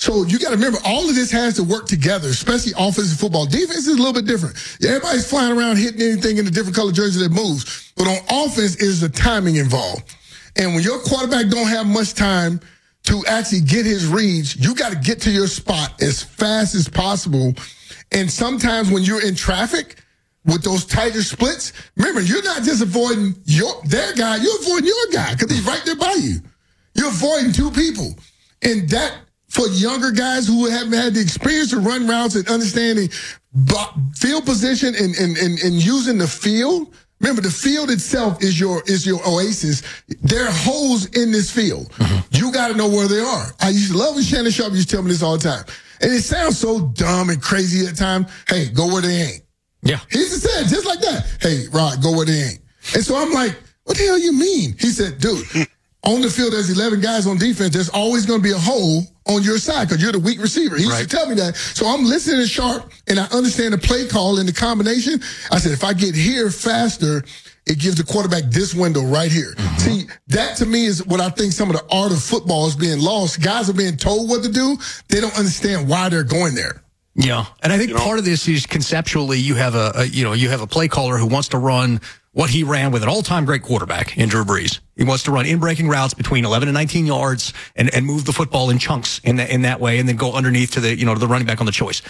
So 0.00 0.24
you 0.24 0.38
got 0.38 0.48
to 0.48 0.56
remember, 0.56 0.78
all 0.86 1.06
of 1.10 1.14
this 1.14 1.30
has 1.30 1.56
to 1.56 1.62
work 1.62 1.86
together, 1.86 2.28
especially 2.28 2.72
offensive 2.78 3.20
football. 3.20 3.44
Defense 3.44 3.86
is 3.86 3.88
a 3.88 4.02
little 4.02 4.14
bit 4.14 4.24
different. 4.24 4.56
Everybody's 4.82 5.28
flying 5.28 5.56
around 5.56 5.76
hitting 5.76 6.00
anything 6.00 6.38
in 6.38 6.46
a 6.46 6.50
different 6.50 6.74
color 6.74 6.90
jersey 6.90 7.22
that 7.22 7.30
moves. 7.30 7.92
But 7.98 8.06
on 8.06 8.46
offense, 8.46 8.76
is 8.76 9.02
the 9.02 9.10
timing 9.10 9.56
involved. 9.56 10.16
And 10.56 10.74
when 10.74 10.82
your 10.82 11.00
quarterback 11.00 11.48
don't 11.48 11.68
have 11.68 11.86
much 11.86 12.14
time 12.14 12.60
to 13.04 13.22
actually 13.28 13.60
get 13.60 13.84
his 13.84 14.06
reads, 14.06 14.56
you 14.56 14.74
got 14.74 14.90
to 14.92 14.98
get 14.98 15.20
to 15.20 15.30
your 15.30 15.46
spot 15.46 16.00
as 16.00 16.22
fast 16.22 16.74
as 16.74 16.88
possible. 16.88 17.52
And 18.10 18.30
sometimes 18.30 18.90
when 18.90 19.02
you're 19.02 19.24
in 19.24 19.34
traffic 19.34 20.02
with 20.46 20.62
those 20.62 20.86
tighter 20.86 21.22
splits, 21.22 21.74
remember, 21.96 22.22
you're 22.22 22.42
not 22.42 22.62
just 22.62 22.82
avoiding 22.82 23.34
your 23.44 23.74
their 23.84 24.14
guy, 24.14 24.36
you're 24.36 24.60
avoiding 24.62 24.86
your 24.86 25.12
guy 25.12 25.34
because 25.34 25.50
he's 25.50 25.66
right 25.66 25.82
there 25.84 25.96
by 25.96 26.16
you. 26.18 26.40
You're 26.94 27.08
avoiding 27.08 27.52
two 27.52 27.70
people. 27.70 28.14
And 28.62 28.88
that, 28.88 29.14
for 29.50 29.66
younger 29.68 30.12
guys 30.12 30.46
who 30.46 30.66
haven't 30.66 30.92
had 30.92 31.14
the 31.14 31.20
experience 31.20 31.70
to 31.70 31.80
run 31.80 32.06
routes 32.06 32.36
and 32.36 32.48
understanding 32.48 33.08
field 34.16 34.46
position 34.46 34.94
and, 34.94 35.14
and, 35.16 35.36
and, 35.36 35.58
and 35.58 35.84
using 35.84 36.18
the 36.18 36.26
field, 36.26 36.94
remember 37.18 37.42
the 37.42 37.50
field 37.50 37.90
itself 37.90 38.42
is 38.42 38.58
your, 38.60 38.82
is 38.86 39.04
your 39.04 39.20
oasis. 39.26 39.82
There 40.22 40.46
are 40.46 40.52
holes 40.52 41.06
in 41.16 41.32
this 41.32 41.50
field. 41.50 41.90
Mm-hmm. 41.92 42.36
You 42.36 42.52
got 42.52 42.68
to 42.68 42.76
know 42.76 42.88
where 42.88 43.08
they 43.08 43.18
are. 43.18 43.46
I 43.60 43.70
used 43.70 43.90
to 43.90 43.98
love 43.98 44.14
when 44.14 44.24
Shannon 44.24 44.52
Sharpe 44.52 44.72
used 44.72 44.88
to 44.88 44.96
tell 44.96 45.02
me 45.02 45.10
this 45.10 45.22
all 45.22 45.36
the 45.36 45.42
time. 45.42 45.64
And 46.00 46.12
it 46.12 46.22
sounds 46.22 46.56
so 46.56 46.86
dumb 46.94 47.28
and 47.28 47.42
crazy 47.42 47.86
at 47.86 47.96
times. 47.96 48.30
Hey, 48.48 48.70
go 48.70 48.86
where 48.86 49.02
they 49.02 49.22
ain't. 49.22 49.42
Yeah. 49.82 49.98
He 50.10 50.18
just 50.18 50.42
said 50.42 50.68
just 50.68 50.86
like 50.86 51.00
that. 51.00 51.26
Hey, 51.40 51.64
Rod, 51.72 52.02
go 52.02 52.16
where 52.16 52.24
they 52.24 52.40
ain't. 52.40 52.60
And 52.94 53.04
so 53.04 53.16
I'm 53.16 53.32
like, 53.32 53.58
what 53.84 53.96
the 53.96 54.04
hell 54.04 54.18
you 54.18 54.32
mean? 54.32 54.76
He 54.78 54.88
said, 54.88 55.18
dude, 55.18 55.44
on 56.04 56.20
the 56.20 56.30
field 56.30 56.52
there's 56.52 56.70
11 56.70 57.00
guys 57.00 57.26
on 57.26 57.36
defense. 57.36 57.74
There's 57.74 57.88
always 57.88 58.26
going 58.26 58.40
to 58.40 58.44
be 58.44 58.52
a 58.52 58.58
hole 58.58 59.02
on 59.26 59.42
your 59.42 59.58
side 59.58 59.88
because 59.88 60.02
you're 60.02 60.12
the 60.12 60.18
weak 60.18 60.40
receiver. 60.40 60.76
He 60.76 60.82
used 60.82 60.92
Right. 60.94 61.08
to 61.08 61.16
tell 61.16 61.26
me 61.28 61.34
that. 61.36 61.56
So 61.56 61.86
I'm 61.86 62.04
listening 62.04 62.40
to 62.40 62.46
Sharpe 62.48 62.90
and 63.06 63.18
I 63.20 63.24
understand 63.26 63.74
the 63.74 63.78
play 63.78 64.06
call 64.08 64.38
and 64.38 64.48
the 64.48 64.52
combination. 64.52 65.20
I 65.50 65.58
said, 65.58 65.72
if 65.72 65.84
I 65.84 65.92
get 65.92 66.14
here 66.14 66.50
faster, 66.50 67.22
it 67.66 67.78
gives 67.78 67.96
the 67.96 68.04
quarterback 68.04 68.44
this 68.44 68.74
window 68.74 69.02
right 69.02 69.30
here. 69.30 69.54
Mm-hmm. 69.56 69.76
See, 69.78 70.06
that 70.28 70.56
to 70.56 70.66
me 70.66 70.86
is 70.86 71.06
what 71.06 71.20
I 71.20 71.28
think 71.28 71.52
some 71.52 71.70
of 71.70 71.76
the 71.76 71.84
art 71.94 72.10
of 72.12 72.22
football 72.22 72.66
is 72.66 72.74
being 72.74 73.00
lost. 73.00 73.40
Guys 73.42 73.68
are 73.68 73.74
being 73.74 73.96
told 73.96 74.28
what 74.30 74.42
to 74.42 74.50
do. 74.50 74.76
They 75.08 75.20
don't 75.20 75.36
understand 75.38 75.88
why 75.88 76.08
they're 76.08 76.24
going 76.24 76.54
there. 76.54 76.82
Yeah, 77.16 77.44
and 77.62 77.72
I 77.72 77.76
think 77.76 77.94
part 77.96 78.18
of 78.20 78.24
this 78.24 78.48
is 78.48 78.66
conceptually 78.66 79.38
you 79.38 79.56
have 79.56 79.74
a, 79.74 79.92
a 79.96 80.04
you 80.06 80.22
know 80.24 80.32
you 80.32 80.48
have 80.48 80.60
a 80.62 80.66
play 80.66 80.86
caller 80.86 81.18
who 81.18 81.26
wants 81.26 81.48
to 81.48 81.58
run 81.58 82.00
what 82.32 82.50
he 82.50 82.62
ran 82.62 82.92
with 82.92 83.02
an 83.02 83.08
all-time 83.08 83.44
great 83.44 83.62
quarterback 83.62 84.16
in 84.16 84.28
Drew 84.28 84.44
Brees. 84.44 84.78
He 84.96 85.04
wants 85.04 85.24
to 85.24 85.32
run 85.32 85.46
in-breaking 85.46 85.88
routes 85.88 86.14
between 86.14 86.44
11 86.44 86.68
and 86.68 86.74
19 86.74 87.06
yards 87.06 87.52
and, 87.74 87.92
and 87.94 88.06
move 88.06 88.24
the 88.24 88.32
football 88.32 88.70
in 88.70 88.78
chunks 88.78 89.20
in 89.24 89.36
that 89.36 89.50
in 89.50 89.62
that 89.62 89.80
way, 89.80 89.98
and 89.98 90.08
then 90.08 90.16
go 90.16 90.32
underneath 90.32 90.72
to 90.72 90.80
the 90.80 90.96
you 90.96 91.04
know 91.06 91.14
to 91.14 91.20
the 91.20 91.26
running 91.26 91.46
back 91.46 91.60
on 91.60 91.66
the 91.66 91.72
choice. 91.72 92.02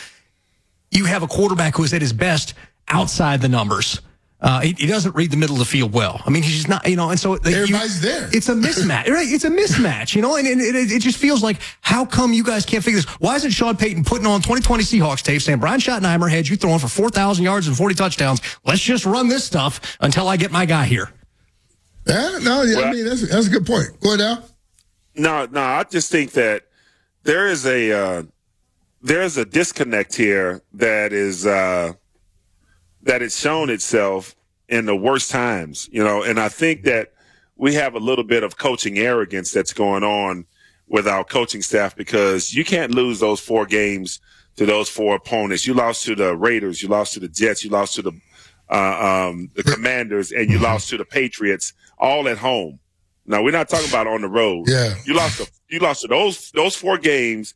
You 0.90 1.04
have 1.06 1.22
a 1.22 1.28
quarterback 1.28 1.76
who 1.76 1.84
is 1.84 1.94
at 1.94 2.02
his 2.02 2.12
best 2.12 2.54
outside 2.88 3.40
the 3.40 3.48
numbers. 3.48 4.00
Uh, 4.42 4.60
he, 4.60 4.74
he 4.78 4.86
doesn't 4.86 5.14
read 5.14 5.30
the 5.30 5.36
middle 5.36 5.54
of 5.56 5.58
the 5.58 5.64
field 5.66 5.92
well. 5.92 6.22
I 6.24 6.30
mean, 6.30 6.42
he's 6.42 6.54
just 6.54 6.68
not, 6.68 6.88
you 6.88 6.96
know, 6.96 7.10
and 7.10 7.20
so 7.20 7.32
like, 7.32 7.44
you- 7.46 7.56
Everybody's 7.56 8.00
there. 8.00 8.28
It's 8.32 8.48
a 8.48 8.54
mismatch, 8.54 9.08
right? 9.08 9.26
It's 9.28 9.44
a 9.44 9.50
mismatch, 9.50 10.14
you 10.14 10.22
know, 10.22 10.36
and, 10.36 10.46
and 10.46 10.60
it, 10.60 10.90
it 10.90 11.02
just 11.02 11.18
feels 11.18 11.42
like, 11.42 11.58
how 11.82 12.06
come 12.06 12.32
you 12.32 12.42
guys 12.42 12.64
can't 12.64 12.82
figure 12.82 13.00
this? 13.00 13.06
Why 13.20 13.36
isn't 13.36 13.50
Sean 13.50 13.76
Payton 13.76 14.04
putting 14.04 14.26
on 14.26 14.40
2020 14.40 14.82
Seahawks 14.84 15.22
tape 15.22 15.42
saying, 15.42 15.58
Brian 15.58 15.78
Schottenheimer 15.78 16.30
had 16.30 16.48
you 16.48 16.56
throwing 16.56 16.78
for 16.78 16.88
4,000 16.88 17.44
yards 17.44 17.66
and 17.68 17.76
40 17.76 17.94
touchdowns. 17.94 18.40
Let's 18.64 18.80
just 18.80 19.04
run 19.04 19.28
this 19.28 19.44
stuff 19.44 19.96
until 20.00 20.26
I 20.26 20.36
get 20.38 20.50
my 20.50 20.64
guy 20.64 20.84
here. 20.86 21.10
Yeah, 22.06 22.38
no, 22.42 22.62
yeah, 22.62 22.80
I 22.80 22.92
mean, 22.92 23.04
that's, 23.04 23.28
that's 23.30 23.46
a 23.46 23.50
good 23.50 23.66
point. 23.66 23.88
Go 24.00 24.14
ahead, 24.14 24.20
Al. 24.22 24.48
No, 25.16 25.46
no, 25.46 25.60
I 25.60 25.84
just 25.84 26.10
think 26.10 26.32
that 26.32 26.62
there 27.24 27.46
is 27.48 27.66
a 27.66 27.92
uh, 27.92 28.22
there's 29.02 29.36
a 29.36 29.44
disconnect 29.44 30.14
here 30.16 30.62
that 30.74 31.12
is 31.12 31.46
uh, 31.46 31.92
that 33.02 33.22
it's 33.22 33.38
shown 33.38 33.70
itself 33.70 34.34
in 34.68 34.86
the 34.86 34.96
worst 34.96 35.30
times, 35.30 35.88
you 35.92 36.02
know, 36.02 36.22
and 36.22 36.38
I 36.38 36.48
think 36.48 36.84
that 36.84 37.12
we 37.56 37.74
have 37.74 37.94
a 37.94 37.98
little 37.98 38.24
bit 38.24 38.42
of 38.42 38.56
coaching 38.56 38.98
arrogance 38.98 39.50
that's 39.52 39.72
going 39.72 40.04
on 40.04 40.46
with 40.88 41.06
our 41.06 41.24
coaching 41.24 41.62
staff 41.62 41.94
because 41.94 42.54
you 42.54 42.64
can't 42.64 42.92
lose 42.94 43.20
those 43.20 43.40
four 43.40 43.66
games 43.66 44.20
to 44.56 44.66
those 44.66 44.88
four 44.88 45.14
opponents. 45.14 45.66
You 45.66 45.74
lost 45.74 46.04
to 46.04 46.14
the 46.14 46.36
Raiders, 46.36 46.82
you 46.82 46.88
lost 46.88 47.14
to 47.14 47.20
the 47.20 47.28
Jets, 47.28 47.64
you 47.64 47.70
lost 47.70 47.94
to 47.94 48.02
the 48.02 48.12
uh, 48.68 49.28
um, 49.30 49.50
the 49.54 49.64
Commanders, 49.64 50.30
and 50.30 50.48
you 50.48 50.58
lost 50.58 50.90
to 50.90 50.96
the 50.96 51.04
Patriots, 51.04 51.72
all 51.98 52.28
at 52.28 52.38
home. 52.38 52.78
Now 53.26 53.42
we're 53.42 53.50
not 53.50 53.68
talking 53.68 53.88
about 53.88 54.06
on 54.06 54.22
the 54.22 54.28
road. 54.28 54.68
Yeah. 54.68 54.94
you 55.04 55.14
lost 55.14 55.38
to 55.38 55.50
you 55.68 55.80
lost 55.80 56.02
to 56.02 56.08
those 56.08 56.50
those 56.52 56.76
four 56.76 56.98
games 56.98 57.54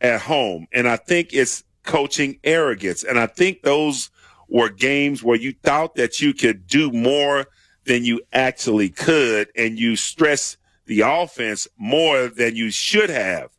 at 0.00 0.20
home, 0.20 0.66
and 0.72 0.88
I 0.88 0.96
think 0.96 1.32
it's 1.32 1.64
coaching 1.82 2.38
arrogance, 2.44 3.04
and 3.04 3.18
I 3.18 3.26
think 3.26 3.62
those 3.62 4.10
were 4.48 4.68
games 4.68 5.22
where 5.22 5.36
you 5.36 5.54
thought 5.62 5.94
that 5.96 6.20
you 6.20 6.34
could 6.34 6.66
do 6.66 6.90
more 6.92 7.46
than 7.84 8.04
you 8.04 8.20
actually 8.32 8.88
could, 8.88 9.48
and 9.56 9.78
you 9.78 9.96
stress 9.96 10.56
the 10.86 11.00
offense 11.00 11.66
more 11.78 12.28
than 12.28 12.56
you 12.56 12.70
should 12.70 13.10
have, 13.10 13.50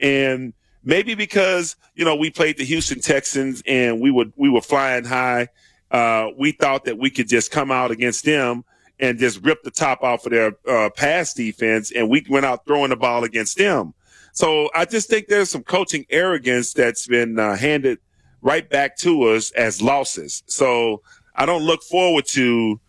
and 0.00 0.52
maybe 0.84 1.14
because 1.14 1.76
you 1.94 2.04
know 2.04 2.16
we 2.16 2.30
played 2.30 2.58
the 2.58 2.64
Houston 2.64 3.00
Texans 3.00 3.62
and 3.66 4.00
we 4.00 4.10
were 4.10 4.26
we 4.36 4.48
were 4.48 4.60
flying 4.60 5.04
high, 5.04 5.48
uh, 5.90 6.28
we 6.38 6.52
thought 6.52 6.84
that 6.84 6.98
we 6.98 7.10
could 7.10 7.28
just 7.28 7.50
come 7.50 7.70
out 7.70 7.90
against 7.90 8.24
them 8.24 8.64
and 8.98 9.18
just 9.18 9.42
rip 9.42 9.62
the 9.62 9.70
top 9.70 10.02
off 10.02 10.24
of 10.26 10.32
their 10.32 10.52
uh, 10.68 10.90
pass 10.96 11.34
defense, 11.34 11.92
and 11.92 12.08
we 12.08 12.24
went 12.28 12.46
out 12.46 12.64
throwing 12.66 12.90
the 12.90 12.96
ball 12.96 13.24
against 13.24 13.58
them. 13.58 13.94
So 14.32 14.70
I 14.74 14.86
just 14.86 15.08
think 15.08 15.26
there's 15.26 15.50
some 15.50 15.62
coaching 15.62 16.06
arrogance 16.08 16.72
that's 16.72 17.06
been 17.06 17.38
uh, 17.38 17.56
handed 17.56 17.98
right 18.42 18.68
back 18.68 18.96
to 18.98 19.22
us 19.22 19.50
as 19.52 19.80
losses. 19.80 20.42
So 20.46 21.02
I 21.34 21.46
don't 21.46 21.62
look 21.62 21.82
forward 21.84 22.26
to 22.28 22.80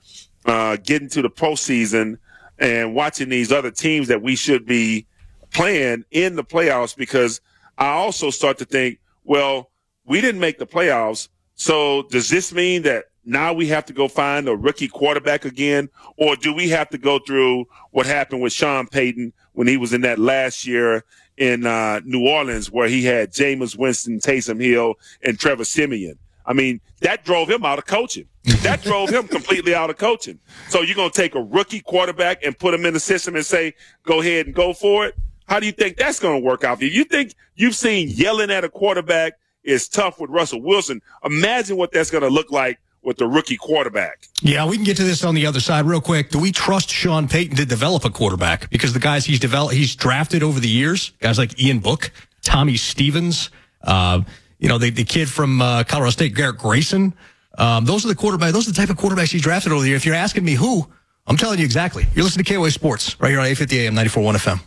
uh, 0.46 0.78
getting 0.84 1.10
to 1.10 1.22
the 1.22 1.30
postseason 1.30 2.18
and 2.60 2.94
watching 2.94 3.30
these 3.30 3.52
other 3.52 3.72
teams 3.72 4.08
that 4.10 4.22
we 4.22 4.36
should 4.36 4.66
be 4.66 5.08
playing 5.54 6.04
in 6.12 6.36
the 6.36 6.44
playoffs 6.44 6.96
because 6.96 7.40
I 7.78 7.88
also 7.90 8.30
start 8.30 8.58
to 8.58 8.66
think, 8.66 9.00
well, 9.24 9.72
we 10.06 10.22
didn't 10.22 10.42
make 10.42 10.60
the 10.60 10.68
playoffs. 10.68 11.30
So 11.56 12.04
does 12.10 12.30
this 12.30 12.52
mean 12.52 12.82
that 12.84 13.06
now 13.26 13.54
we 13.54 13.68
have 13.68 13.86
to 13.86 13.94
go 13.94 14.08
find 14.08 14.50
a 14.50 14.56
rookie 14.56 14.88
quarterback 14.88 15.46
again? 15.46 15.90
Or 16.18 16.36
do 16.36 16.54
we 16.54 16.70
have 16.70 16.90
to 16.90 16.98
go 16.98 17.20
through 17.20 17.66
what 17.92 18.06
happened 18.06 18.42
with 18.42 18.54
Sean 18.54 18.88
Payton 18.88 19.34
when 19.54 19.68
he 19.68 19.78
was 19.78 19.94
in 19.94 20.02
that 20.02 20.20
last 20.20 20.68
year 20.68 21.06
in 21.38 21.66
uh, 21.66 22.02
New 22.06 22.28
Orleans 22.28 22.72
where 22.72 22.88
he 22.88 23.04
had 23.04 23.32
Jameis 23.32 23.78
Winston, 23.78 24.20
Taysom 24.20 24.62
Hill, 24.62 24.96
and 25.24 25.40
Trevor 25.40 25.66
Siemian? 25.66 26.18
I 26.46 26.54
mean, 26.54 26.82
that 27.00 27.24
drove 27.24 27.50
him 27.50 27.64
out 27.64 27.80
of 27.80 27.86
coaching. 27.86 28.28
That 28.62 28.82
drove 28.84 29.10
him 29.10 29.28
completely 29.28 29.74
out 29.74 29.90
of 29.90 29.98
coaching. 29.98 30.40
So 30.70 30.82
you're 30.82 30.96
going 30.96 31.12
to 31.12 31.22
take 31.22 31.36
a 31.36 31.42
rookie 31.42 31.80
quarterback 31.80 32.44
and 32.44 32.58
put 32.58 32.74
him 32.74 32.86
in 32.86 32.94
the 32.94 33.00
system 33.00 33.36
and 33.36 33.46
say, 33.46 33.74
go 34.04 34.22
ahead 34.22 34.48
and 34.48 34.56
go 34.56 34.74
for 34.74 35.06
it? 35.06 35.16
How 35.48 35.60
do 35.60 35.66
you 35.66 35.72
think 35.72 35.98
that's 35.98 36.20
going 36.20 36.42
to 36.42 36.46
work 36.46 36.64
out 36.64 36.80
for 36.80 36.86
you? 36.86 36.92
You 36.92 37.04
think 37.06 37.34
you've 37.56 37.76
seen 37.76 38.10
yelling 38.10 38.52
at 38.52 38.64
a 38.64 38.70
quarterback 38.70 39.34
is 39.64 39.88
tough 39.88 40.20
with 40.20 40.30
Russell 40.30 40.62
Wilson. 40.62 41.02
Imagine 41.24 41.78
what 41.78 41.92
that's 41.92 42.12
going 42.12 42.24
to 42.24 42.30
look 42.30 42.52
like 42.52 42.80
with 43.04 43.18
the 43.18 43.28
rookie 43.28 43.58
quarterback. 43.58 44.28
Yeah, 44.42 44.66
we 44.66 44.78
can 44.78 44.86
get 44.86 44.98
to 44.98 45.04
this 45.04 45.24
on 45.24 45.36
the 45.36 45.46
other 45.46 45.60
side 45.60 45.86
real 45.86 46.02
quick. 46.02 46.30
Do 46.30 46.40
we 46.40 46.52
trust 46.52 46.90
Sean 46.90 47.28
Payton 47.28 47.58
to 47.58 47.66
develop 47.66 48.06
a 48.06 48.10
quarterback? 48.10 48.70
Because 48.70 48.94
the 48.94 49.00
guys 49.00 49.26
he's 49.26 49.40
developed, 49.40 49.74
he's 49.76 49.96
drafted 49.96 50.44
over 50.44 50.60
the 50.60 50.70
years, 50.70 51.12
guys 51.20 51.38
like 51.38 51.60
Ian 51.62 51.80
Book, 51.80 52.12
Tommy 52.42 52.78
Stevens, 52.78 53.50
uh, 53.84 54.22
you 54.60 54.70
know, 54.70 54.78
the, 54.78 54.90
the 54.90 55.04
kid 55.04 55.30
from 55.30 55.62
uh, 55.62 55.84
Colorado 55.84 56.12
State, 56.12 56.36
Garrett 56.36 56.58
Grayson. 56.58 57.14
Um, 57.58 57.86
those 57.86 58.06
are 58.06 58.08
the 58.08 58.16
quarterback. 58.16 58.54
Those 58.54 58.68
are 58.68 58.72
the 58.72 58.78
type 58.78 58.90
of 58.90 58.98
quarterbacks 58.98 59.32
he's 59.32 59.42
drafted 59.42 59.72
over 59.72 59.82
the 59.82 59.90
year. 59.90 59.98
If 59.98 60.06
you're 60.06 60.16
asking 60.16 60.46
me 60.46 60.54
who, 60.54 60.88
I'm 61.28 61.38
telling 61.38 61.60
you 61.60 61.66
exactly. 61.66 62.06
You're 62.16 62.24
listening 62.24 62.46
to 62.46 62.54
KOA 62.56 62.72
Sports 62.72 63.20
right 63.20 63.30
here 63.30 63.40
on 63.40 63.46
850 63.46 63.88
AM 63.88 63.96
94.1 63.96 64.36
FM. 64.38 64.60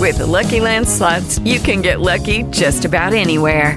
With 0.00 0.18
the 0.18 0.26
Lucky 0.26 0.60
Land 0.60 0.88
slots, 0.88 1.38
you 1.38 1.60
can 1.60 1.80
get 1.80 2.00
lucky 2.00 2.42
just 2.50 2.84
about 2.84 3.14
anywhere. 3.14 3.76